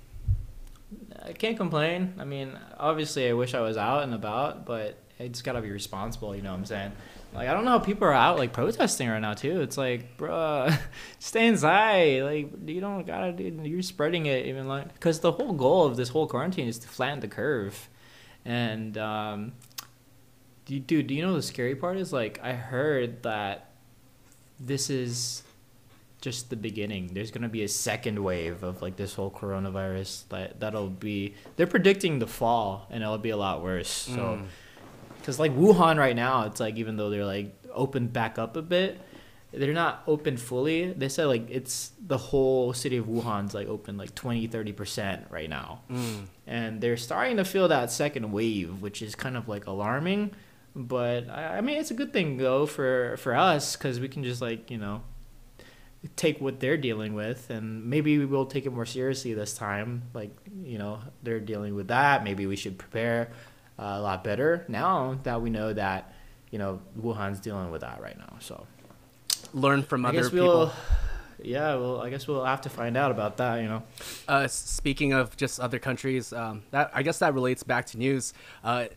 [1.24, 2.16] I can't complain.
[2.18, 5.70] I mean, obviously, I wish I was out and about, but I just gotta be
[5.70, 6.36] responsible.
[6.36, 6.92] You know what I'm saying?
[7.34, 9.62] Like, I don't know how people are out like protesting right now too.
[9.62, 10.78] It's like, bruh,
[11.20, 12.24] stay inside.
[12.24, 13.44] Like, you don't gotta do.
[13.64, 16.88] You're spreading it even like because the whole goal of this whole quarantine is to
[16.88, 17.90] flatten the curve,
[18.46, 19.54] and um,
[20.66, 23.72] dude, do you know the scary part is like I heard that
[24.60, 25.44] this is
[26.28, 27.04] just the beginning.
[27.14, 31.34] There's gonna be a second wave of like this whole coronavirus that that'll be.
[31.56, 33.90] They're predicting the fall, and it'll be a lot worse.
[33.90, 34.40] So,
[35.20, 38.62] because like Wuhan right now, it's like even though they're like opened back up a
[38.62, 39.00] bit,
[39.52, 40.92] they're not open fully.
[40.94, 45.26] They said like it's the whole city of Wuhan's like open like 20, 30 percent
[45.30, 46.26] right now, Mm.
[46.46, 50.32] and they're starting to feel that second wave, which is kind of like alarming.
[50.76, 54.24] But I, I mean, it's a good thing though for for us because we can
[54.24, 55.02] just like you know
[56.16, 60.04] take what they're dealing with and maybe we will take it more seriously this time
[60.14, 60.32] like
[60.64, 63.30] you know they're dealing with that maybe we should prepare
[63.80, 66.14] uh, a lot better now that we know that
[66.52, 68.66] you know wuhan's dealing with that right now so
[69.54, 70.48] Learn from i other people.
[70.48, 70.74] we'll
[71.42, 73.84] yeah well i guess we'll have to find out about that you know
[74.28, 78.34] Uh, speaking of just other countries, um, that I guess that relates back to news.
[78.64, 78.88] Uh,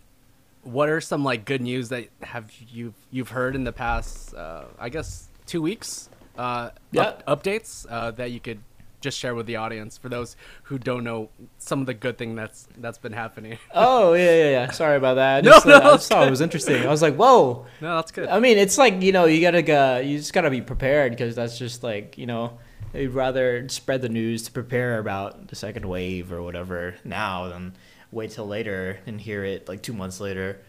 [0.64, 4.35] what are some like good news that have you you've heard in the past?
[4.35, 6.10] Uh, I guess two weeks.
[6.40, 7.03] Uh, Yeah.
[7.03, 8.61] up- updates uh, that you could
[9.00, 12.35] just share with the audience for those who don't know some of the good thing
[12.35, 13.57] that's that's been happening.
[13.74, 16.31] oh yeah yeah yeah sorry about that I No, just, no, uh, I thought it
[16.31, 18.29] was interesting i was like whoa no, that's good.
[18.29, 21.35] I mean, it's like you know, you gotta go, you just gotta be prepared because
[21.35, 22.59] that's just like you know,
[22.92, 27.72] they'd rather spread the news to prepare about the second wave or whatever now than
[28.12, 30.61] wait till later and hear it like two months later.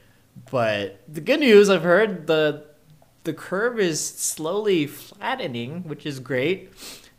[0.49, 2.70] But the good news I've heard the
[3.23, 6.71] the curve is slowly flattening, which is great.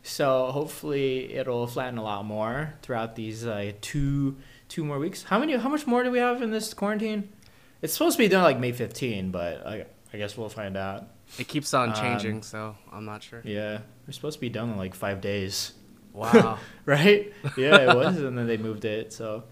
[0.03, 4.35] So hopefully it'll flatten a lot more throughout these uh, two
[4.67, 5.23] two more weeks.
[5.23, 5.53] How many?
[5.53, 7.29] How much more do we have in this quarantine?
[7.81, 11.07] It's supposed to be done like May 15, but I, I guess we'll find out.
[11.37, 13.41] It keeps on um, changing, so I'm not sure.
[13.43, 15.73] Yeah, we're supposed to be done in like five days,
[16.13, 16.59] Wow.
[16.85, 17.33] right?
[17.57, 19.11] Yeah, it was, and then they moved it.
[19.11, 19.43] So,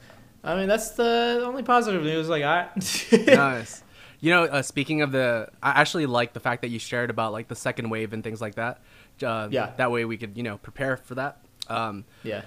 [0.44, 2.76] I mean, that's the only positive news I got.
[3.12, 3.84] nice.
[4.22, 7.34] You know, uh, speaking of the, I actually like the fact that you shared about
[7.34, 8.80] like the second wave and things like that.
[9.22, 9.72] Uh, Yeah.
[9.78, 11.44] That way we could, you know, prepare for that.
[11.68, 12.44] Um, yeah,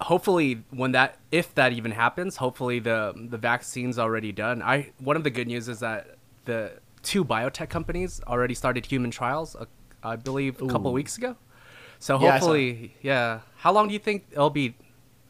[0.00, 4.62] hopefully, when that, if that even happens, hopefully the the vaccine's already done.
[4.62, 9.10] I one of the good news is that the two biotech companies already started human
[9.10, 9.54] trials.
[9.56, 9.66] Uh,
[10.02, 10.94] I believe a couple Ooh.
[10.94, 11.36] weeks ago.
[11.98, 13.40] So Yeah, I hopefully, yeah.
[13.56, 14.74] How long do you think it'll be,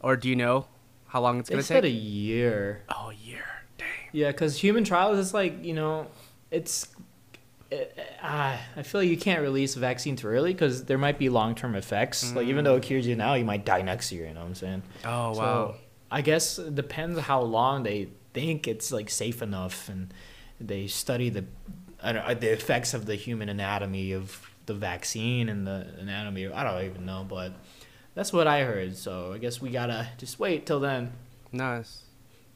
[0.00, 0.66] or do you know
[1.08, 1.92] how long it's gonna said take?
[1.92, 2.84] a year.
[2.90, 3.44] oh, a year.
[4.12, 6.06] Yeah, because human trials is like you know,
[6.50, 6.88] it's.
[7.70, 11.18] It, uh, I feel like you can't release a vaccine too early because there might
[11.18, 12.34] be long term effects.
[12.34, 14.26] Like even though it cures you now, you might die next year.
[14.26, 14.82] You know what I'm saying?
[15.04, 15.74] Oh So, wow.
[16.10, 20.14] I guess it depends how long they think it's like safe enough, and
[20.58, 21.44] they study the
[22.02, 26.48] uh, the effects of the human anatomy of the vaccine and the anatomy.
[26.48, 27.52] I don't even know, but
[28.14, 28.96] that's what I heard.
[28.96, 31.12] So I guess we gotta just wait till then.
[31.52, 32.02] Nice.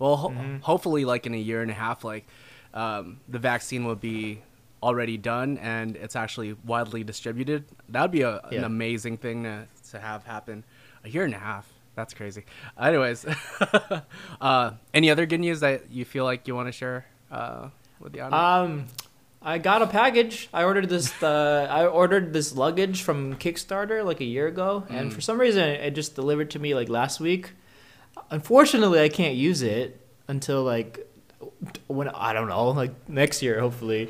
[0.02, 0.60] Well, ho- Mhm.
[0.62, 2.26] hopefully, like in a year and a half, like
[2.74, 4.42] um, the vaccine will be
[4.82, 7.64] already done and it's actually widely distributed.
[7.90, 10.64] That would be a, an amazing thing to, to have happen.
[11.04, 11.68] A year and a half.
[11.94, 12.44] That's crazy.
[12.80, 13.24] Anyways,
[14.40, 17.68] uh, any other good news that you feel like you want to share uh,
[18.00, 18.42] with the audience?
[18.42, 18.84] Um,
[19.42, 20.48] I got a package.
[20.52, 21.12] I ordered this.
[21.22, 25.14] Uh, I ordered this luggage from Kickstarter like a year ago, and Mm.
[25.14, 27.52] for some reason it just delivered to me like last week.
[28.30, 31.06] Unfortunately, I can't use it until like
[31.86, 34.08] when I don't know, like next year, hopefully.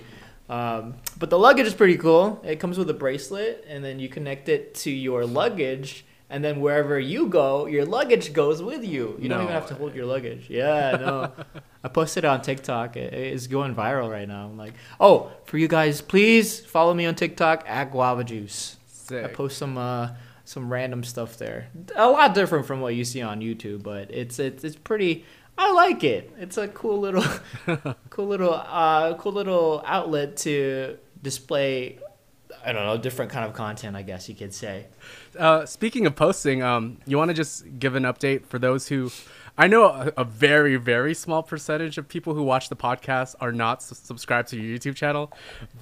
[0.48, 2.40] Um, but the luggage is pretty cool.
[2.44, 6.60] It comes with a bracelet, and then you connect it to your luggage, and then
[6.60, 9.16] wherever you go, your luggage goes with you.
[9.18, 10.46] You don't even have to hold your luggage.
[10.50, 11.32] Yeah, no.
[11.84, 12.96] I posted it on TikTok.
[12.96, 14.44] It, it's going viral right now.
[14.46, 18.76] I'm like, oh, for you guys, please follow me on TikTok at Guava Juice.
[18.84, 19.34] I Sick.
[19.34, 20.10] post some uh,
[20.52, 21.68] some random stuff there.
[21.96, 25.24] A lot different from what you see on YouTube, but it's it's it's pretty.
[25.58, 26.30] I like it.
[26.38, 27.24] It's a cool little,
[28.10, 31.98] cool little, uh, cool little outlet to display.
[32.64, 33.96] I don't know, different kind of content.
[33.96, 34.86] I guess you could say.
[35.38, 39.10] Uh, speaking of posting, um, you want to just give an update for those who,
[39.58, 43.52] I know a, a very very small percentage of people who watch the podcast are
[43.52, 45.32] not s- subscribed to your YouTube channel,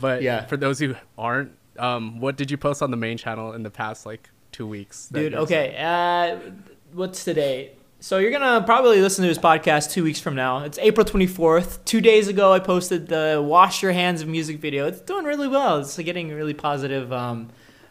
[0.00, 0.46] but Yeah.
[0.46, 3.70] for those who aren't, um, what did you post on the main channel in the
[3.70, 5.08] past like two weeks?
[5.08, 5.76] Dude, okay.
[5.78, 6.50] Uh,
[6.92, 7.72] what's today?
[8.02, 10.64] So you're gonna probably listen to this podcast two weeks from now.
[10.64, 11.84] It's April 24th.
[11.84, 14.86] Two days ago, I posted the "Wash Your Hands" music video.
[14.86, 15.80] It's doing really well.
[15.80, 17.50] It's getting really positive um,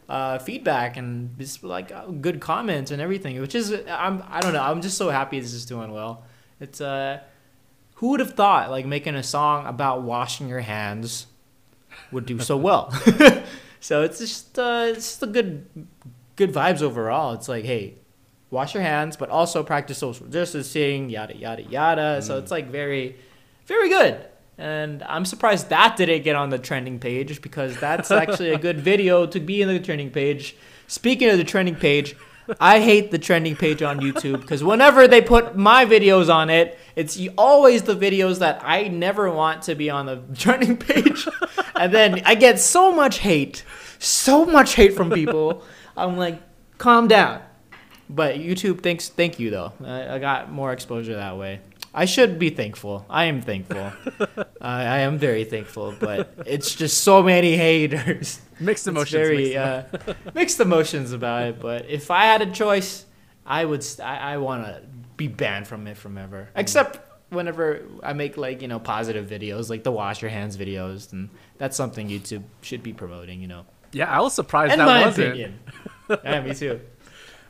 [0.10, 3.40] uh, feedback and just like uh, good comments and everything.
[3.40, 4.64] Which is, I'm, I don't know.
[4.64, 6.24] I'm just so happy this is doing well.
[6.60, 7.20] It's uh,
[7.96, 11.28] who would have thought like making a song about washing your hands
[12.12, 12.92] would do so well.
[13.80, 15.68] so it's just uh, it's just a good
[16.40, 17.34] good vibes overall.
[17.34, 17.96] It's like, hey,
[18.50, 22.22] wash your hands, but also practice social distancing, yada yada yada.
[22.22, 22.42] So mm.
[22.42, 23.18] it's like very,
[23.68, 24.26] very good.
[24.58, 28.80] And I'm surprised that didn't get on the trending page because that's actually a good
[28.92, 30.56] video to be in the trending page.
[30.88, 32.16] Speaking of the trending page,
[32.60, 36.80] I hate the trending page on YouTube because whenever they put my videos on it,
[36.96, 41.28] it's always the videos that I never want to be on the trending page.
[41.76, 43.64] and then I get so much hate,
[44.00, 45.64] so much hate from people.
[46.00, 46.42] I'm like,
[46.78, 47.42] calm down.
[48.10, 49.74] But YouTube thanks, thank you though.
[49.84, 51.62] I, I got more exposure that way.
[51.94, 53.06] I should be thankful.
[53.10, 53.92] I am thankful.
[54.62, 58.42] I, I am very thankful, but it's just so many haters.
[58.60, 59.12] Mixed emotions.
[59.12, 61.60] very mixed uh, mixed emotions about it.
[61.60, 63.06] But if I had a choice,
[63.46, 63.84] I would.
[63.84, 64.82] st- I, I want to
[65.16, 66.50] be banned from it forever.
[66.56, 71.14] Except whenever I make like you know positive videos, like the wash your hands videos,
[71.14, 73.42] and that's something YouTube should be promoting.
[73.42, 75.28] You know, yeah, I was surprised in that my wasn't.
[75.30, 75.60] opinion.
[76.24, 76.80] yeah, me too.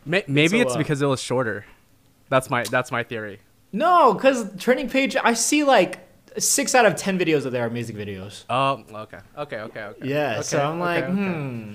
[0.06, 1.66] Maybe So, it's uh, because it was shorter.
[2.30, 3.40] That's my that's my theory.
[3.72, 7.70] No, because trending page, I see like six out of ten videos of there are
[7.70, 8.44] music videos.
[8.50, 10.08] Oh, okay, okay, okay, okay.
[10.08, 11.22] Yeah, okay, so I'm like, okay, okay.
[11.22, 11.74] hmm.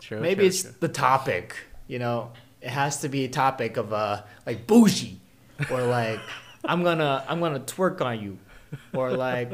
[0.00, 0.74] True, Maybe true, it's true.
[0.80, 1.56] the topic.
[1.86, 5.20] You know, it has to be a topic of uh like bougie,
[5.70, 6.20] or like
[6.64, 8.38] I'm gonna I'm gonna twerk on you,
[8.94, 9.52] or like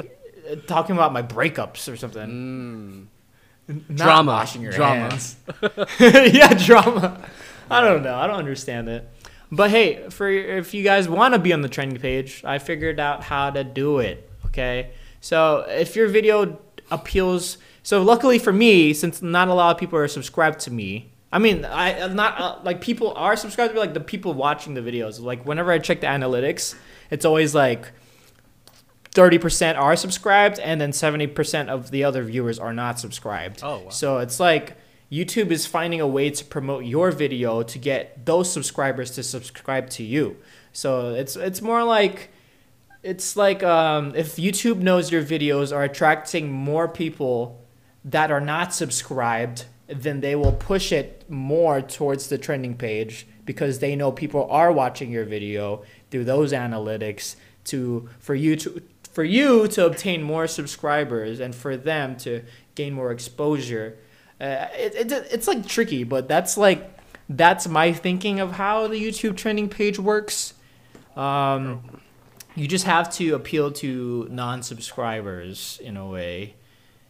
[0.51, 3.09] uh, talking about my breakups or something.
[3.67, 3.97] Not.
[3.97, 5.11] Drama, washing your drama.
[5.11, 5.37] hands.
[6.01, 7.27] yeah, drama.
[7.71, 8.15] I don't know.
[8.15, 9.09] I don't understand it.
[9.51, 12.99] But hey, for if you guys want to be on the trending page, I figured
[12.99, 14.29] out how to do it.
[14.47, 16.59] Okay, so if your video
[16.91, 21.13] appeals, so luckily for me, since not a lot of people are subscribed to me.
[21.33, 24.75] I mean, I not uh, like people are subscribed to me, like the people watching
[24.75, 25.21] the videos.
[25.21, 26.75] Like whenever I check the analytics,
[27.11, 27.93] it's always like
[29.15, 33.61] 30% are subscribed and then 70% of the other viewers are not subscribed.
[33.63, 33.91] Oh, wow.
[33.91, 34.77] So it's like
[35.11, 39.89] YouTube is finding a way to promote your video to get those subscribers to subscribe
[39.91, 40.37] to you.
[40.73, 42.31] So it's it's more like
[43.05, 47.65] it's like um, if YouTube knows your videos are attracting more people
[48.05, 53.79] that are not subscribed, then they will push it more towards the trending page because
[53.79, 58.83] they know people are watching your video through those analytics to for you to
[59.15, 62.43] for you to obtain more subscribers and for them to
[62.75, 63.97] gain more exposure.
[64.41, 66.91] Uh, it, it, it's like tricky, but that's like
[67.29, 70.55] that's my thinking of how the YouTube trending page works.
[71.17, 72.01] Um,
[72.57, 76.57] you just have to appeal to non-subscribers in a way,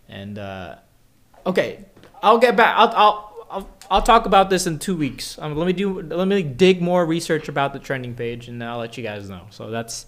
[0.07, 0.77] and uh,
[1.47, 1.87] okay,
[2.23, 2.77] I'll get back.
[2.77, 5.39] I'll, I'll I'll I'll talk about this in two weeks.
[5.39, 8.79] Um, let me do let me dig more research about the trending page, and I'll
[8.79, 9.47] let you guys know.
[9.49, 10.05] So that's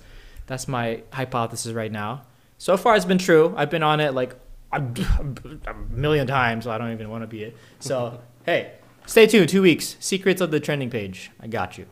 [0.46, 2.22] that's my hypothesis right now.
[2.58, 3.52] So far, it's been true.
[3.56, 4.34] I've been on it like
[4.72, 4.82] a,
[5.66, 7.56] a million times, so I don't even want to be it.
[7.80, 8.72] So hey,
[9.06, 9.48] stay tuned.
[9.48, 9.96] Two weeks.
[10.00, 11.30] Secrets of the trending page.
[11.40, 11.86] I got you.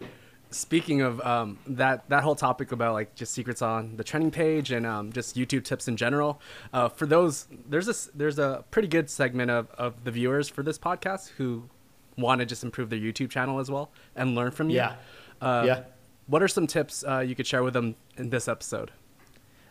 [0.51, 4.71] Speaking of um, that that whole topic about like just secrets on the trending page
[4.71, 6.41] and um, just YouTube tips in general,
[6.73, 10.63] uh, for those there's a there's a pretty good segment of, of the viewers for
[10.63, 11.69] this podcast who
[12.17, 14.77] want to just improve their YouTube channel as well and learn from you.
[14.77, 14.95] Yeah.
[15.41, 15.83] Uh, yeah.
[16.27, 18.91] What are some tips uh, you could share with them in this episode?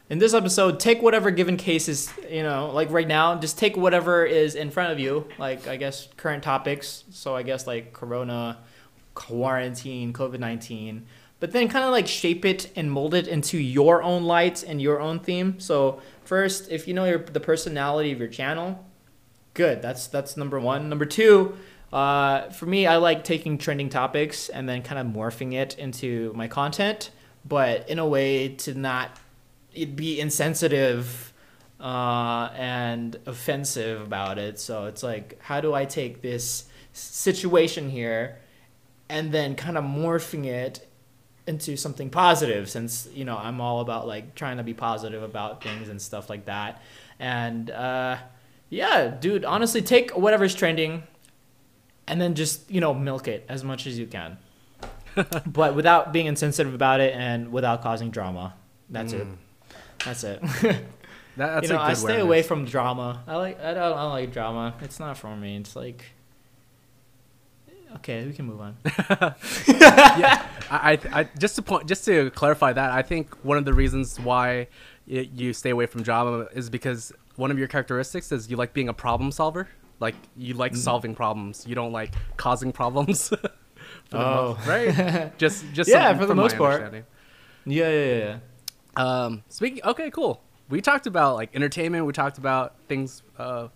[0.09, 4.25] In this episode, take whatever given cases, you know, like right now, just take whatever
[4.25, 7.05] is in front of you, like I guess current topics.
[7.11, 8.59] So I guess like corona,
[9.15, 11.05] quarantine, COVID 19,
[11.39, 14.81] but then kind of like shape it and mold it into your own light and
[14.81, 15.59] your own theme.
[15.59, 18.85] So, first, if you know your, the personality of your channel,
[19.53, 19.81] good.
[19.81, 20.89] That's, that's number one.
[20.89, 21.57] Number two,
[21.93, 26.33] uh, for me, I like taking trending topics and then kind of morphing it into
[26.35, 27.11] my content,
[27.45, 29.19] but in a way to not
[29.75, 31.33] it be insensitive
[31.79, 34.59] uh, and offensive about it.
[34.59, 38.39] So it's like, how do I take this situation here
[39.07, 40.87] and then kind of morphing it
[41.45, 42.71] into something positive?
[42.71, 46.27] Since you know I'm all about like trying to be positive about things and stuff
[46.27, 46.81] like that.
[47.19, 48.17] And uh,
[48.71, 51.03] yeah, dude, honestly, take whatever's trending
[52.07, 54.37] and then just you know milk it as much as you can.
[55.45, 58.55] but without being insensitive about it and without causing drama.
[58.89, 59.27] That's it.
[59.27, 59.37] Mm.
[60.05, 60.43] That's it.
[61.35, 62.23] That, that's you know, I stay awareness.
[62.23, 63.23] away from drama.
[63.27, 64.75] I like I don't, I don't like drama.
[64.81, 65.57] It's not for me.
[65.57, 66.05] It's like
[67.95, 68.77] okay, we can move on.
[69.67, 73.65] yeah, I, I, I just to point, just to clarify that, I think one of
[73.65, 74.67] the reasons why
[75.05, 78.89] you stay away from drama is because one of your characteristics is you like being
[78.89, 79.67] a problem solver.
[80.03, 80.59] Like you Mm.
[80.59, 81.65] like solving problems.
[81.67, 83.33] You don't like causing problems.
[84.13, 84.53] Oh.
[84.55, 85.37] most, right?
[85.37, 86.93] Just, just Yeah, for the most part.
[87.65, 88.37] yeah, yeah, yeah.
[88.95, 89.81] Um, speaking.
[89.83, 90.41] Okay, cool.
[90.69, 92.05] We talked about like entertainment.
[92.05, 93.67] We talked about things uh,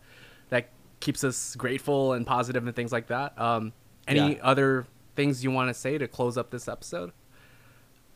[0.50, 0.70] that
[1.00, 3.40] keeps us grateful and positive and things like that.
[3.40, 3.74] Um,
[4.08, 4.44] any Yeah.
[4.44, 7.12] other things you want to say to close up this episode?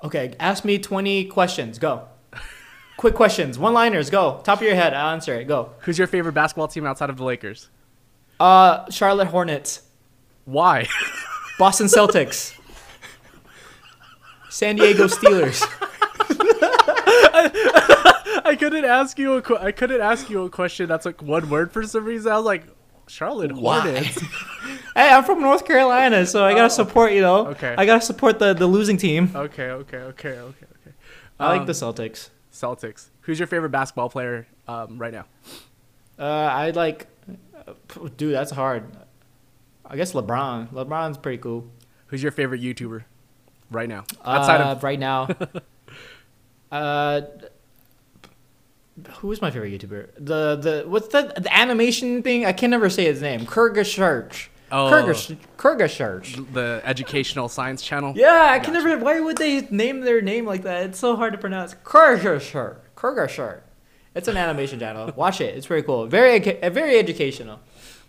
[0.04, 1.80] Okay, ask me 20 questions.
[1.80, 2.08] Go.
[2.98, 4.10] quick questions, one liners.
[4.12, 4.42] Go.
[4.44, 4.94] Top of your head.
[4.94, 5.46] I'll answer it.
[5.48, 5.72] Go.
[5.80, 7.70] Who's your favorite basketball team outside of the Lakers?
[8.42, 9.82] Uh, Charlotte Hornets,
[10.46, 10.88] Why?
[11.60, 12.58] Boston Celtics,
[14.50, 15.62] San Diego Steelers.
[18.44, 21.50] I couldn't ask you a qu- I couldn't ask you a question that's like one
[21.50, 22.32] word for some reason.
[22.32, 22.64] I was like,
[23.08, 24.22] Charlotte Hornets.
[24.96, 27.14] Hey, I'm from North Carolina, so I gotta support.
[27.14, 27.52] You know, Oh.
[27.52, 27.74] Okay.
[27.78, 29.32] I gotta support the the losing team.
[29.36, 30.96] okay, okay, okay, okay, okay.
[31.40, 32.30] I like Um, the Celtics.
[32.52, 33.08] Celtics.
[33.22, 35.26] Who's your favorite basketball player um, right now?
[36.20, 37.08] Uh, I like,
[38.18, 38.86] dude, that's hard.
[39.86, 40.70] I guess LeBron.
[40.70, 41.70] LeBron's pretty cool.
[42.08, 43.04] Who's your favorite YouTuber
[43.70, 44.06] right now?
[44.24, 45.30] Outside uh, of right now.
[46.72, 47.22] uh,
[49.18, 50.10] who is my favorite YouTuber?
[50.18, 52.46] The the what's the the animation thing?
[52.46, 53.42] I can never say his name.
[53.42, 54.48] Kurgashurch.
[54.72, 54.90] Oh.
[54.90, 56.54] Kurgash Kurgashurch.
[56.54, 58.14] the educational science channel.
[58.16, 58.98] Yeah, I can never.
[58.98, 60.84] Why would they name their name like that?
[60.84, 61.74] It's so hard to pronounce.
[61.84, 62.78] Kurgashurch.
[62.96, 63.62] Kurgashurch.
[64.14, 65.12] It's an animation channel.
[65.16, 65.56] Watch it.
[65.56, 66.06] It's very cool.
[66.08, 67.60] Very very educational.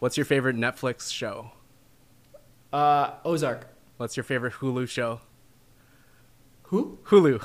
[0.01, 1.53] What's your favorite Netflix show?
[2.73, 3.69] Uh, Ozark.
[3.99, 5.21] What's your favorite Hulu show?
[6.65, 6.99] Who?
[7.05, 7.41] Hulu.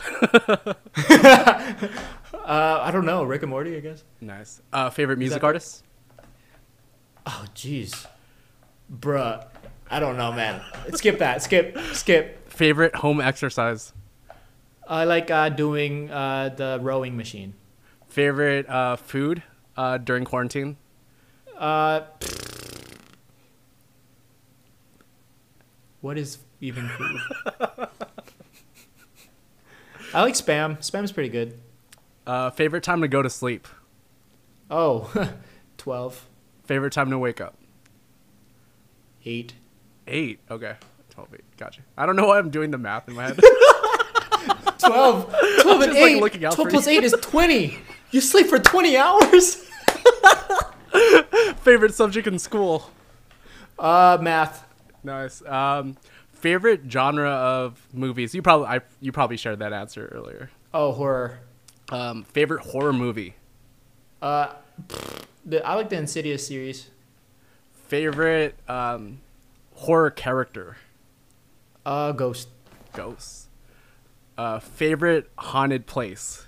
[2.34, 3.24] Uh, I don't know.
[3.24, 4.04] Rick and Morty, I guess.
[4.22, 4.62] nice.
[4.72, 5.84] Uh, favorite music artist?
[7.26, 8.06] Oh, jeez.
[8.94, 9.46] Bruh.
[9.90, 10.62] I don't know, man.
[10.94, 11.42] Skip that.
[11.42, 11.78] Skip.
[11.92, 12.50] Skip.
[12.50, 13.92] Favorite home exercise?
[14.88, 17.54] I like uh, doing uh, the rowing machine.
[18.18, 19.44] Favorite uh, food
[19.78, 20.76] uh, during quarantine?
[21.56, 22.02] Uh,
[26.02, 27.22] what is even food?
[30.16, 30.80] I like spam.
[30.80, 31.60] Spam's pretty good.
[32.26, 33.68] Uh, favorite time to go to sleep?
[34.72, 35.14] Oh,
[35.78, 36.26] 12,
[36.66, 37.54] Favorite time to wake up?
[39.26, 39.54] 8.
[40.08, 40.40] Eight.
[40.50, 40.74] Okay.
[41.12, 41.42] 12, eight.
[41.56, 41.82] Gotcha.
[41.96, 43.40] I don't know why I'm doing the math in my head.
[44.80, 46.20] 12, 12 and just, like, 8.
[46.20, 46.98] looking out 12 for plus you.
[46.98, 47.78] 8 is 20.
[48.12, 49.56] You sleep for 20 hours?
[51.62, 52.90] favorite subject in school?
[53.78, 54.66] Uh, math.
[55.04, 55.46] Nice.
[55.46, 55.98] Um,
[56.34, 58.34] favorite genre of movies?
[58.34, 60.50] You probably I, you probably shared that answer earlier.
[60.74, 61.40] Oh, horror.
[61.90, 63.36] Um, favorite horror movie?
[64.22, 64.54] Uh,
[65.46, 66.90] the, I like the Insidious series.
[67.88, 69.20] Favorite um,
[69.76, 70.78] horror character?
[71.86, 72.50] Uh, Ghost.
[72.94, 73.48] Ghosts.
[74.38, 76.47] Uh, favorite haunted place?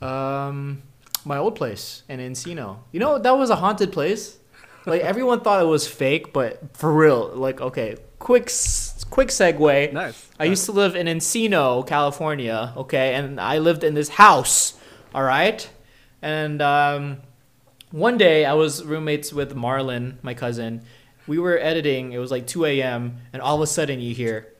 [0.00, 0.82] Um,
[1.24, 2.78] my old place in Encino.
[2.92, 4.38] You know that was a haunted place.
[4.84, 7.32] Like everyone thought it was fake, but for real.
[7.34, 8.50] Like okay, quick
[9.10, 9.92] quick segue.
[9.92, 10.30] Nice.
[10.38, 12.72] I used to live in Encino, California.
[12.76, 14.74] Okay, and I lived in this house.
[15.14, 15.68] All right,
[16.22, 17.18] and um,
[17.90, 20.82] one day I was roommates with Marlon, my cousin.
[21.26, 22.12] We were editing.
[22.12, 23.18] It was like 2 a.m.
[23.32, 24.52] and all of a sudden you hear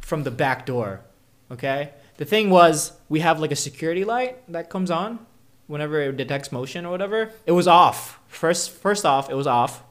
[0.00, 1.00] from the back door.
[1.50, 1.90] Okay.
[2.18, 5.20] The thing was, we have like a security light that comes on
[5.66, 7.30] whenever it detects motion or whatever.
[7.46, 8.20] It was off.
[8.28, 9.82] First, first off, it was off.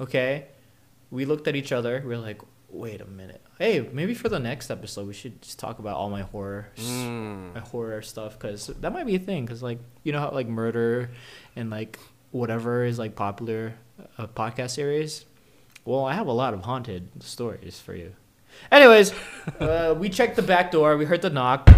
[0.00, 0.46] Okay.
[1.10, 2.00] We looked at each other.
[2.02, 3.42] We were like, wait a minute.
[3.58, 7.54] Hey, maybe for the next episode, we should just talk about all my horror, Mm.
[7.54, 9.44] my horror stuff, because that might be a thing.
[9.44, 11.10] Because like, you know how like murder
[11.56, 11.98] and like
[12.30, 13.74] whatever is like popular
[14.16, 15.24] uh, podcast series.
[15.84, 18.12] Well, I have a lot of haunted stories for you.
[18.70, 19.12] Anyways,
[19.60, 20.96] uh, we checked the back door.
[20.96, 21.70] We heard the knock,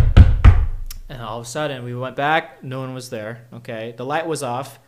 [1.09, 2.63] and all of a sudden we went back.
[2.65, 3.47] No one was there.
[3.53, 4.79] Okay, the light was off.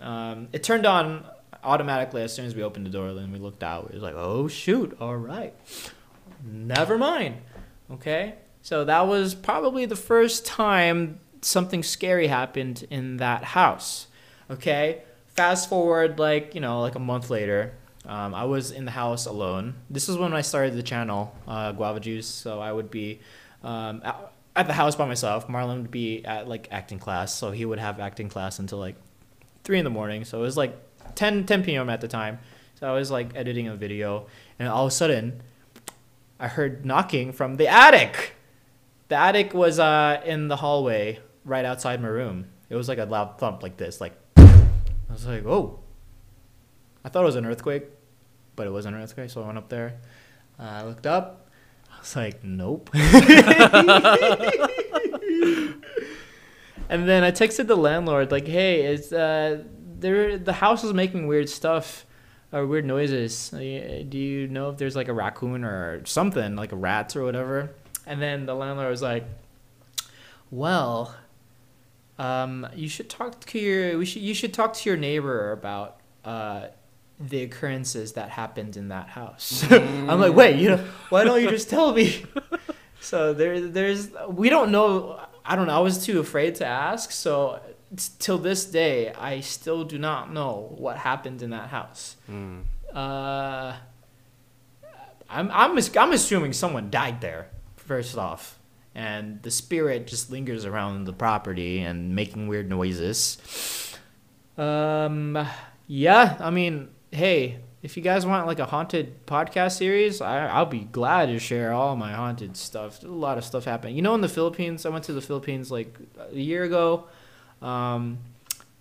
[0.00, 1.24] Um, it turned on
[1.62, 3.14] automatically as soon as we opened the door.
[3.14, 3.90] Then we looked out.
[3.90, 4.96] We was like, "Oh shoot!
[5.00, 5.54] All right,
[6.44, 7.36] never mind."
[7.90, 14.06] Okay, so that was probably the first time something scary happened in that house.
[14.50, 17.74] Okay, fast forward like you know like a month later.
[18.06, 19.74] Um, I was in the house alone.
[19.88, 22.26] This is when I started the channel, uh, Guava Juice.
[22.26, 23.20] So I would be
[23.62, 24.02] um,
[24.56, 25.46] at, the house by myself.
[25.48, 28.96] Marlon would be at like acting class, so he would have acting class until like
[29.64, 30.24] three in the morning.
[30.24, 30.76] So it was like
[31.14, 31.88] 10, 10 p.m.
[31.88, 32.38] at the time.
[32.74, 34.26] So I was like editing a video,
[34.58, 35.40] and all of a sudden,
[36.40, 38.34] I heard knocking from the attic.
[39.06, 42.46] The attic was uh, in the hallway right outside my room.
[42.68, 45.81] It was like a loud thump, like this, like I was like, "Oh."
[47.04, 47.84] I thought it was an earthquake,
[48.56, 49.30] but it wasn't an earthquake.
[49.30, 49.94] So I went up there.
[50.58, 51.48] Uh, I looked up.
[51.92, 53.02] I was like, "Nope." and
[57.08, 59.62] then I texted the landlord, like, "Hey, it's uh,
[59.98, 60.38] there.
[60.38, 62.06] The house is making weird stuff."
[62.54, 63.50] Or weird noises.
[63.54, 67.24] Uh, Do you know if there's like a raccoon or something, like a rat or
[67.24, 67.70] whatever?
[68.06, 69.24] And then the landlord was like,
[70.50, 71.14] "Well,
[72.18, 75.96] um, you should talk to your we should you should talk to your neighbor about
[76.26, 76.66] uh,
[77.28, 81.50] the occurrences that happened in that house." I'm like, "Wait, you know, why don't you
[81.50, 82.24] just tell me?"
[83.00, 85.76] so there there's we don't know I don't know.
[85.76, 87.10] I was too afraid to ask.
[87.10, 87.60] So
[87.96, 92.16] t- till this day, I still do not know what happened in that house.
[92.30, 92.62] Mm.
[92.92, 93.74] Uh,
[95.28, 97.48] I'm I'm I'm assuming someone died there.
[97.76, 98.58] First off,
[98.94, 103.96] and the spirit just lingers around the property and making weird noises.
[104.56, 105.46] Um,
[105.86, 106.36] yeah.
[106.38, 110.80] I mean, hey, if you guys want like a haunted podcast series, I I'll be
[110.80, 113.02] glad to share all my haunted stuff.
[113.02, 113.96] A lot of stuff happening.
[113.96, 115.96] You know, in the Philippines, I went to the Philippines like
[116.30, 117.08] a year ago.
[117.60, 118.18] Um,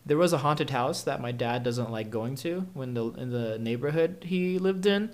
[0.05, 3.29] there was a haunted house that my dad doesn't like going to when the in
[3.29, 5.13] the neighborhood he lived in.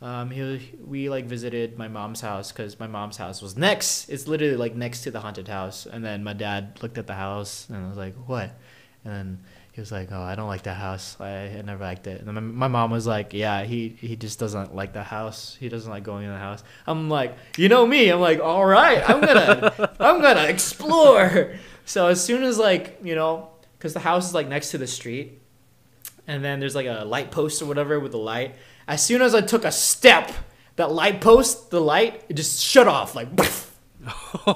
[0.00, 4.08] Um, he we like visited my mom's house because my mom's house was next.
[4.08, 5.86] It's literally like next to the haunted house.
[5.86, 8.50] And then my dad looked at the house and was like, "What?"
[9.04, 9.38] And then
[9.74, 11.16] he was like, "Oh, I don't like that house.
[11.18, 14.38] I, I never liked it." And my, my mom was like, "Yeah, he he just
[14.38, 15.56] doesn't like the house.
[15.58, 18.08] He doesn't like going in the house." I'm like, "You know me.
[18.08, 21.56] I'm like, all right, I'm gonna I'm gonna explore."
[21.86, 24.86] So as soon as like you know, because the house is like next to the
[24.86, 25.42] street,
[26.28, 28.54] and then there's like a light post or whatever with the light.
[28.86, 30.30] As soon as I took a step,
[30.76, 33.26] that light post, the light, it just shut off like.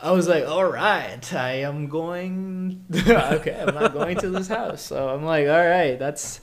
[0.00, 2.84] I was like, all right, I am going.
[2.94, 4.82] okay, I'm not going to this house.
[4.82, 6.40] So I'm like, all right, that's.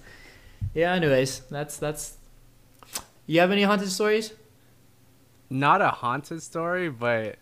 [0.73, 0.93] Yeah.
[0.93, 2.17] Anyways, that's that's.
[3.25, 4.34] You have any haunted stories?
[5.49, 7.38] Not a haunted story, but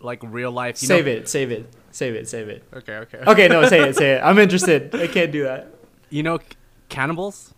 [0.00, 0.82] like real life.
[0.82, 1.28] You save know- it.
[1.28, 1.72] Save it.
[1.92, 2.28] Save it.
[2.28, 2.64] Save it.
[2.74, 3.18] Okay, okay.
[3.26, 3.96] Okay, no, say it.
[4.02, 4.20] Say it.
[4.24, 4.94] I'm interested.
[4.94, 5.68] I can't do that.
[6.10, 6.44] You know, c-
[6.88, 7.52] cannibals.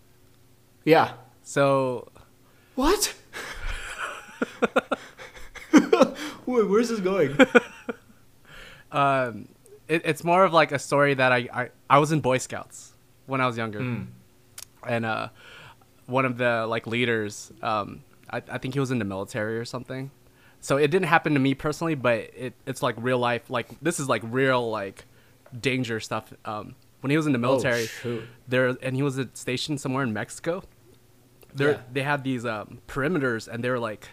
[0.84, 1.12] Yeah.
[1.42, 2.08] So
[2.74, 3.14] What?
[6.64, 7.36] Wait, where's this going?
[8.92, 9.48] um,
[9.88, 12.92] it, it's more of like a story that I, I I was in Boy Scouts
[13.26, 14.06] when I was younger, Mm.
[14.86, 15.28] and uh,
[16.06, 19.64] one of the like leaders, um, I, I think he was in the military or
[19.64, 20.10] something.
[20.60, 23.50] So it didn't happen to me personally, but it, it's like real life.
[23.50, 25.04] Like this is like real like
[25.58, 26.32] danger stuff.
[26.44, 28.24] Um, when he was in the military, shoot.
[28.48, 30.62] there and he was stationed somewhere in Mexico.
[31.54, 31.80] There Yeah.
[31.92, 34.08] they had these um, perimeters, and they were like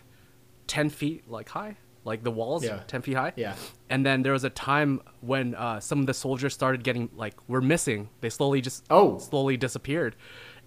[0.67, 2.79] ten feet like high, like the walls Yeah.
[2.87, 3.33] ten feet high.
[3.35, 3.55] Yeah.
[3.89, 7.35] And then there was a time when uh, some of the soldiers started getting like
[7.47, 8.09] were missing.
[8.21, 9.17] They slowly just Oh.
[9.19, 10.15] slowly disappeared,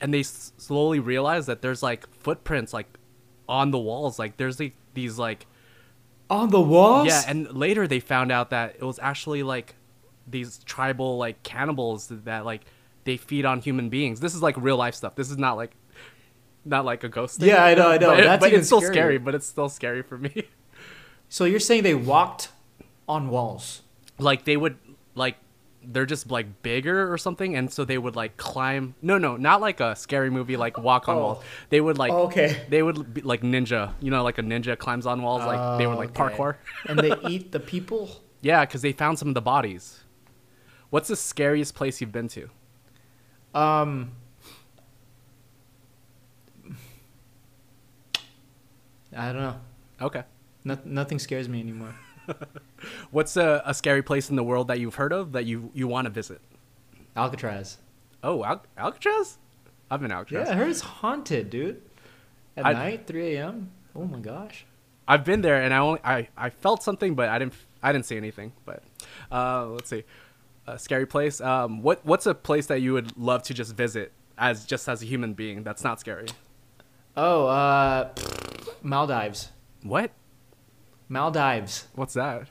[0.01, 2.87] and they s- slowly realized that there's like footprints like
[3.49, 4.19] on the walls.
[4.19, 5.47] Like there's like these like
[6.31, 7.09] On the walls?
[7.09, 7.23] yeah.
[7.27, 9.75] And later they found out that it was actually like
[10.27, 12.63] these tribal like cannibals that like
[13.05, 14.21] they feed on human beings.
[14.21, 15.15] This is like real life stuff.
[15.17, 15.73] This is not like
[16.65, 17.49] not like a ghost thing.
[17.51, 18.09] Yeah, I know, I know.
[18.11, 19.19] But, it- That's but it's still scary.
[19.19, 20.45] But it's still scary for me.
[21.29, 22.49] So you're saying they walked
[23.09, 23.83] on walls?
[24.19, 24.77] like they would
[25.17, 25.37] like
[25.83, 29.61] they're just like bigger or something and so they would like climb no no not
[29.61, 31.21] like a scary movie like walk on Oh.
[31.21, 32.63] walls they would like Oh, okay.
[32.69, 35.89] they would be like ninja you know like a ninja climbs on walls like they
[35.89, 36.37] were like Oh, okay.
[36.37, 36.55] parkour
[36.89, 38.09] and they eat the people?
[38.41, 40.05] yeah because they found some of the bodies
[40.91, 42.49] what's the scariest place you've been to
[43.53, 44.13] Um.
[49.17, 49.61] I don't know.
[50.03, 50.23] okay
[50.65, 51.95] No, nothing scares me anymore.
[53.11, 55.87] what's a, a scary place in the world that you've heard of that you you
[55.87, 56.41] want to visit
[57.15, 57.77] Alcatraz.
[58.23, 59.37] oh Al- alcatraz
[59.91, 61.83] i've been to alcatraz Yeah, I heard it's haunted, dude.
[62.57, 63.71] At I- night, 3 a.m.
[63.95, 64.65] Oh my gosh.
[65.07, 68.07] I've been there and I only I, I felt something, but I didn't I didn't
[68.07, 68.53] see anything.
[68.65, 68.83] But
[69.31, 70.05] uh, let's see,
[70.67, 71.43] a scary place.
[71.43, 75.03] Um, what what's a place that you would love to just visit as just as
[75.03, 76.29] a human being that's not scary?
[77.19, 78.09] Oh, uh,
[78.83, 79.51] Maldives.
[79.83, 80.11] What?
[81.09, 81.87] Maldives.
[81.95, 82.49] What's that?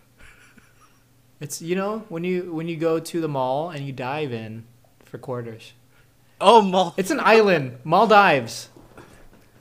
[1.40, 4.66] It's you know when you when you go to the mall and you dive in
[5.04, 5.74] for quarters.
[6.40, 7.78] Oh, Mal- It's an island.
[7.84, 8.70] Maldives.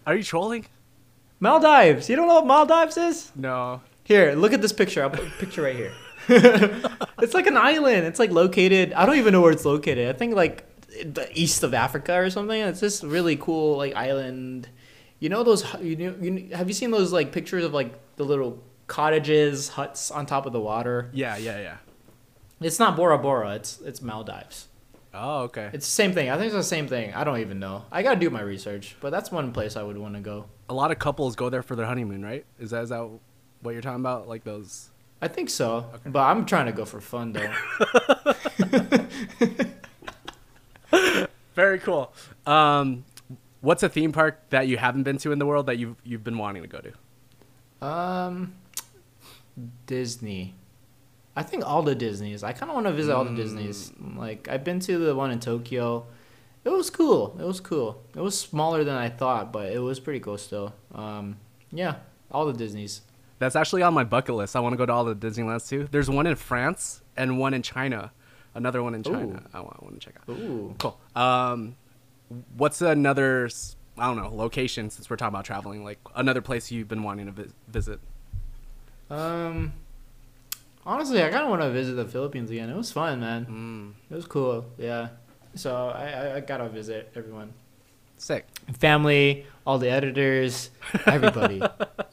[0.06, 0.66] are you trolling?
[1.40, 2.08] Maldives.
[2.08, 3.32] You don't know what Maldives is?
[3.34, 3.80] No.
[4.04, 5.02] Here, look at this picture.
[5.02, 5.92] I'll put a picture right here.
[6.28, 8.06] it's like an island.
[8.06, 8.92] It's like located.
[8.92, 10.08] I don't even know where it's located.
[10.14, 10.64] I think like
[11.04, 12.60] the east of Africa or something.
[12.60, 14.68] It's this really cool like island.
[15.18, 15.64] You know those?
[15.80, 20.10] You know, you have you seen those like pictures of like the little cottages, huts
[20.10, 21.10] on top of the water?
[21.12, 21.76] Yeah, yeah, yeah.
[22.60, 23.54] It's not Bora Bora.
[23.54, 24.68] It's it's Maldives.
[25.14, 25.68] Oh, okay.
[25.72, 26.30] It's the same thing.
[26.30, 27.12] I think it's the same thing.
[27.12, 27.84] I don't even know.
[27.92, 30.46] I gotta do my research, but that's one place I would want to go.
[30.68, 32.46] A lot of couples go there for their honeymoon, right?
[32.58, 33.08] Is that is that
[33.60, 34.28] what you're talking about?
[34.28, 34.90] Like those?
[35.20, 37.52] I think so, but I'm trying to go for fun though.
[41.54, 42.12] Very cool.
[42.46, 43.04] Um,
[43.60, 46.24] what's a theme park that you haven't been to in the world that you've you've
[46.24, 47.86] been wanting to go to?
[47.86, 48.54] Um,
[49.86, 50.54] Disney.
[51.34, 52.42] I think all the Disneys.
[52.42, 53.92] I kind of want to visit all the Disneys.
[54.16, 56.06] Like I've been to the one in Tokyo.
[56.64, 57.36] It was cool.
[57.40, 58.02] It was cool.
[58.14, 60.74] It was smaller than I thought, but it was pretty cool still.
[60.94, 61.38] Um,
[61.72, 61.96] yeah,
[62.30, 63.00] all the Disneys.
[63.38, 64.54] That's actually on my bucket list.
[64.54, 65.88] I want to go to all the Disneylands too.
[65.90, 68.12] There's one in France and one in China.
[68.54, 69.18] Another one in China.
[69.26, 69.48] Ooh.
[69.52, 70.28] I want, I want to check out.
[70.36, 70.74] Ooh.
[70.78, 71.00] Cool.
[71.16, 71.76] Um,
[72.56, 73.48] what's another?
[73.98, 75.82] I don't know location since we're talking about traveling.
[75.82, 78.00] Like another place you've been wanting to vi- visit.
[79.12, 79.72] Um,
[80.86, 82.70] honestly, I kind of want to visit the Philippines again.
[82.70, 83.46] It was fun, man.
[83.46, 84.64] Mm, It was cool.
[84.78, 85.08] Yeah.
[85.54, 87.52] So I, I, I gotta visit everyone,
[88.16, 88.46] sick.
[88.78, 90.70] family, all the editors,
[91.04, 91.60] everybody.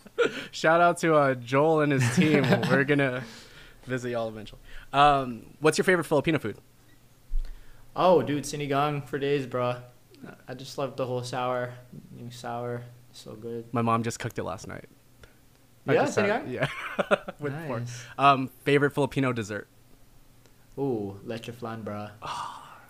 [0.51, 2.43] Shout out to uh, Joel and his team.
[2.69, 3.23] we're gonna
[3.85, 4.59] visit y'all eventually.
[4.91, 6.57] Um, what's your favorite Filipino food?
[7.95, 9.75] oh, dude, sinigang for days, bro.
[10.47, 11.73] I just love the whole sour,
[12.29, 12.81] sour,
[13.13, 13.65] so good.
[13.73, 14.85] My mom just cooked it last night.
[15.89, 16.67] I Yeah, just had Yeah,
[17.39, 17.81] with pork.
[17.81, 18.03] Nice.
[18.17, 19.67] Um, favorite Filipino dessert?
[20.77, 22.07] Ooh, leche flan, bro.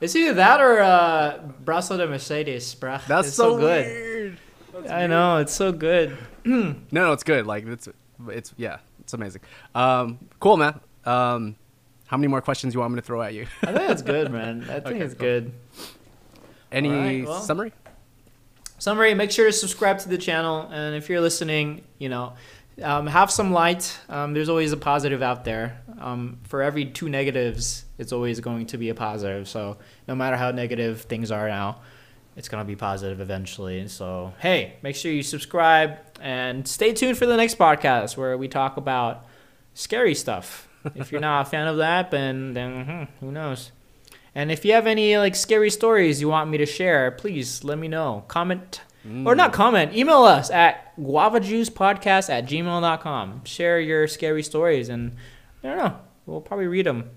[0.02, 3.06] It's either that or uh, brazo de Mercedes, bruh.
[3.08, 3.86] That's it's so, good.
[3.86, 4.38] weird.
[4.74, 6.18] That's I know it's so good.
[6.45, 7.45] No, no, it's good.
[7.45, 7.88] Like it's,
[8.30, 9.41] it's yeah, it's amazing.
[9.76, 10.80] Um, cool, man.
[11.06, 11.56] Um,
[12.08, 13.45] how many more questions you want me to throw at you?
[13.62, 14.64] I think it's good, man.
[14.64, 15.20] I think Okay, it's cool.
[15.28, 15.52] good.
[16.72, 17.41] Any Alright, well.
[17.41, 17.74] summary?
[18.80, 22.34] Summary: Make sure to subscribe to the channel, and if you're listening, you know,
[22.82, 23.98] um, have some light.
[24.10, 25.82] Um, there's always a positive out there.
[26.00, 29.48] Um, for every two negatives, it's always going to be a positive.
[29.48, 29.78] So
[30.08, 31.82] no matter how negative things are now,
[32.36, 33.88] it's gonna be positive eventually.
[33.88, 38.48] So hey, make sure you subscribe and stay tuned for the next podcast where we
[38.48, 39.26] talk about
[39.74, 40.68] scary stuff.
[40.96, 43.72] if you're not a fan of that, then then hmm, who knows.
[44.34, 47.78] And if you have any like scary stories you want me to share, please let
[47.78, 48.24] me know.
[48.28, 48.80] Comment
[49.26, 53.45] or not comment, email us at guavajuicepodcast at gmail.com.
[53.45, 55.16] Share your scary stories and
[55.64, 57.10] I don't know, we'll probably read them.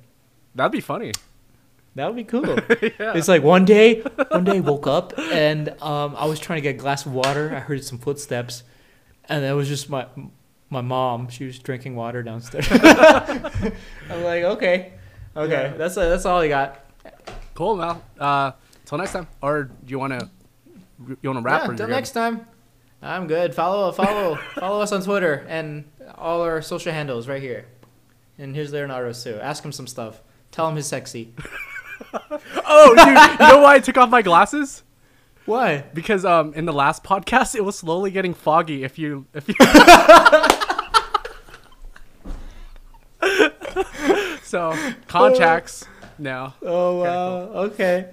[0.54, 1.12] That'd be funny.
[1.94, 2.46] That would be cool.
[2.82, 3.12] yeah.
[3.14, 6.62] It's like one day, one day I woke up and um, I was trying to
[6.62, 7.52] get a glass of water.
[7.54, 8.62] I heard some footsteps,
[9.28, 10.06] and it was just my
[10.70, 11.28] my mom.
[11.28, 12.66] She was drinking water downstairs.
[12.70, 14.92] I'm like, okay,
[15.36, 15.76] okay, Yeah.
[15.76, 16.82] that's that's all I got.
[17.54, 18.02] Cool, Mal.
[18.18, 18.52] Uh,
[18.86, 19.26] till next time.
[19.42, 20.30] Or do you want to?
[20.98, 21.62] You want to wrap?
[21.62, 22.46] yeah, or until next time.
[23.02, 23.54] I'm good.
[23.54, 25.84] Follow follow follow us on Twitter and
[26.16, 27.66] all our social handles right here.
[28.38, 29.38] And here's Leonardo's too.
[29.40, 30.20] Ask him some stuff.
[30.50, 31.34] Tell him he's sexy.
[32.66, 33.14] Oh, dude, you
[33.48, 34.82] know why I took off my glasses?
[35.46, 35.84] Why?
[35.94, 38.82] Because um, in the last podcast, it was slowly getting foggy.
[38.84, 39.54] If you, if you.
[44.42, 44.76] so
[45.06, 45.86] contacts
[46.18, 46.54] now.
[46.62, 47.38] Oh wow.
[47.66, 48.08] Okay.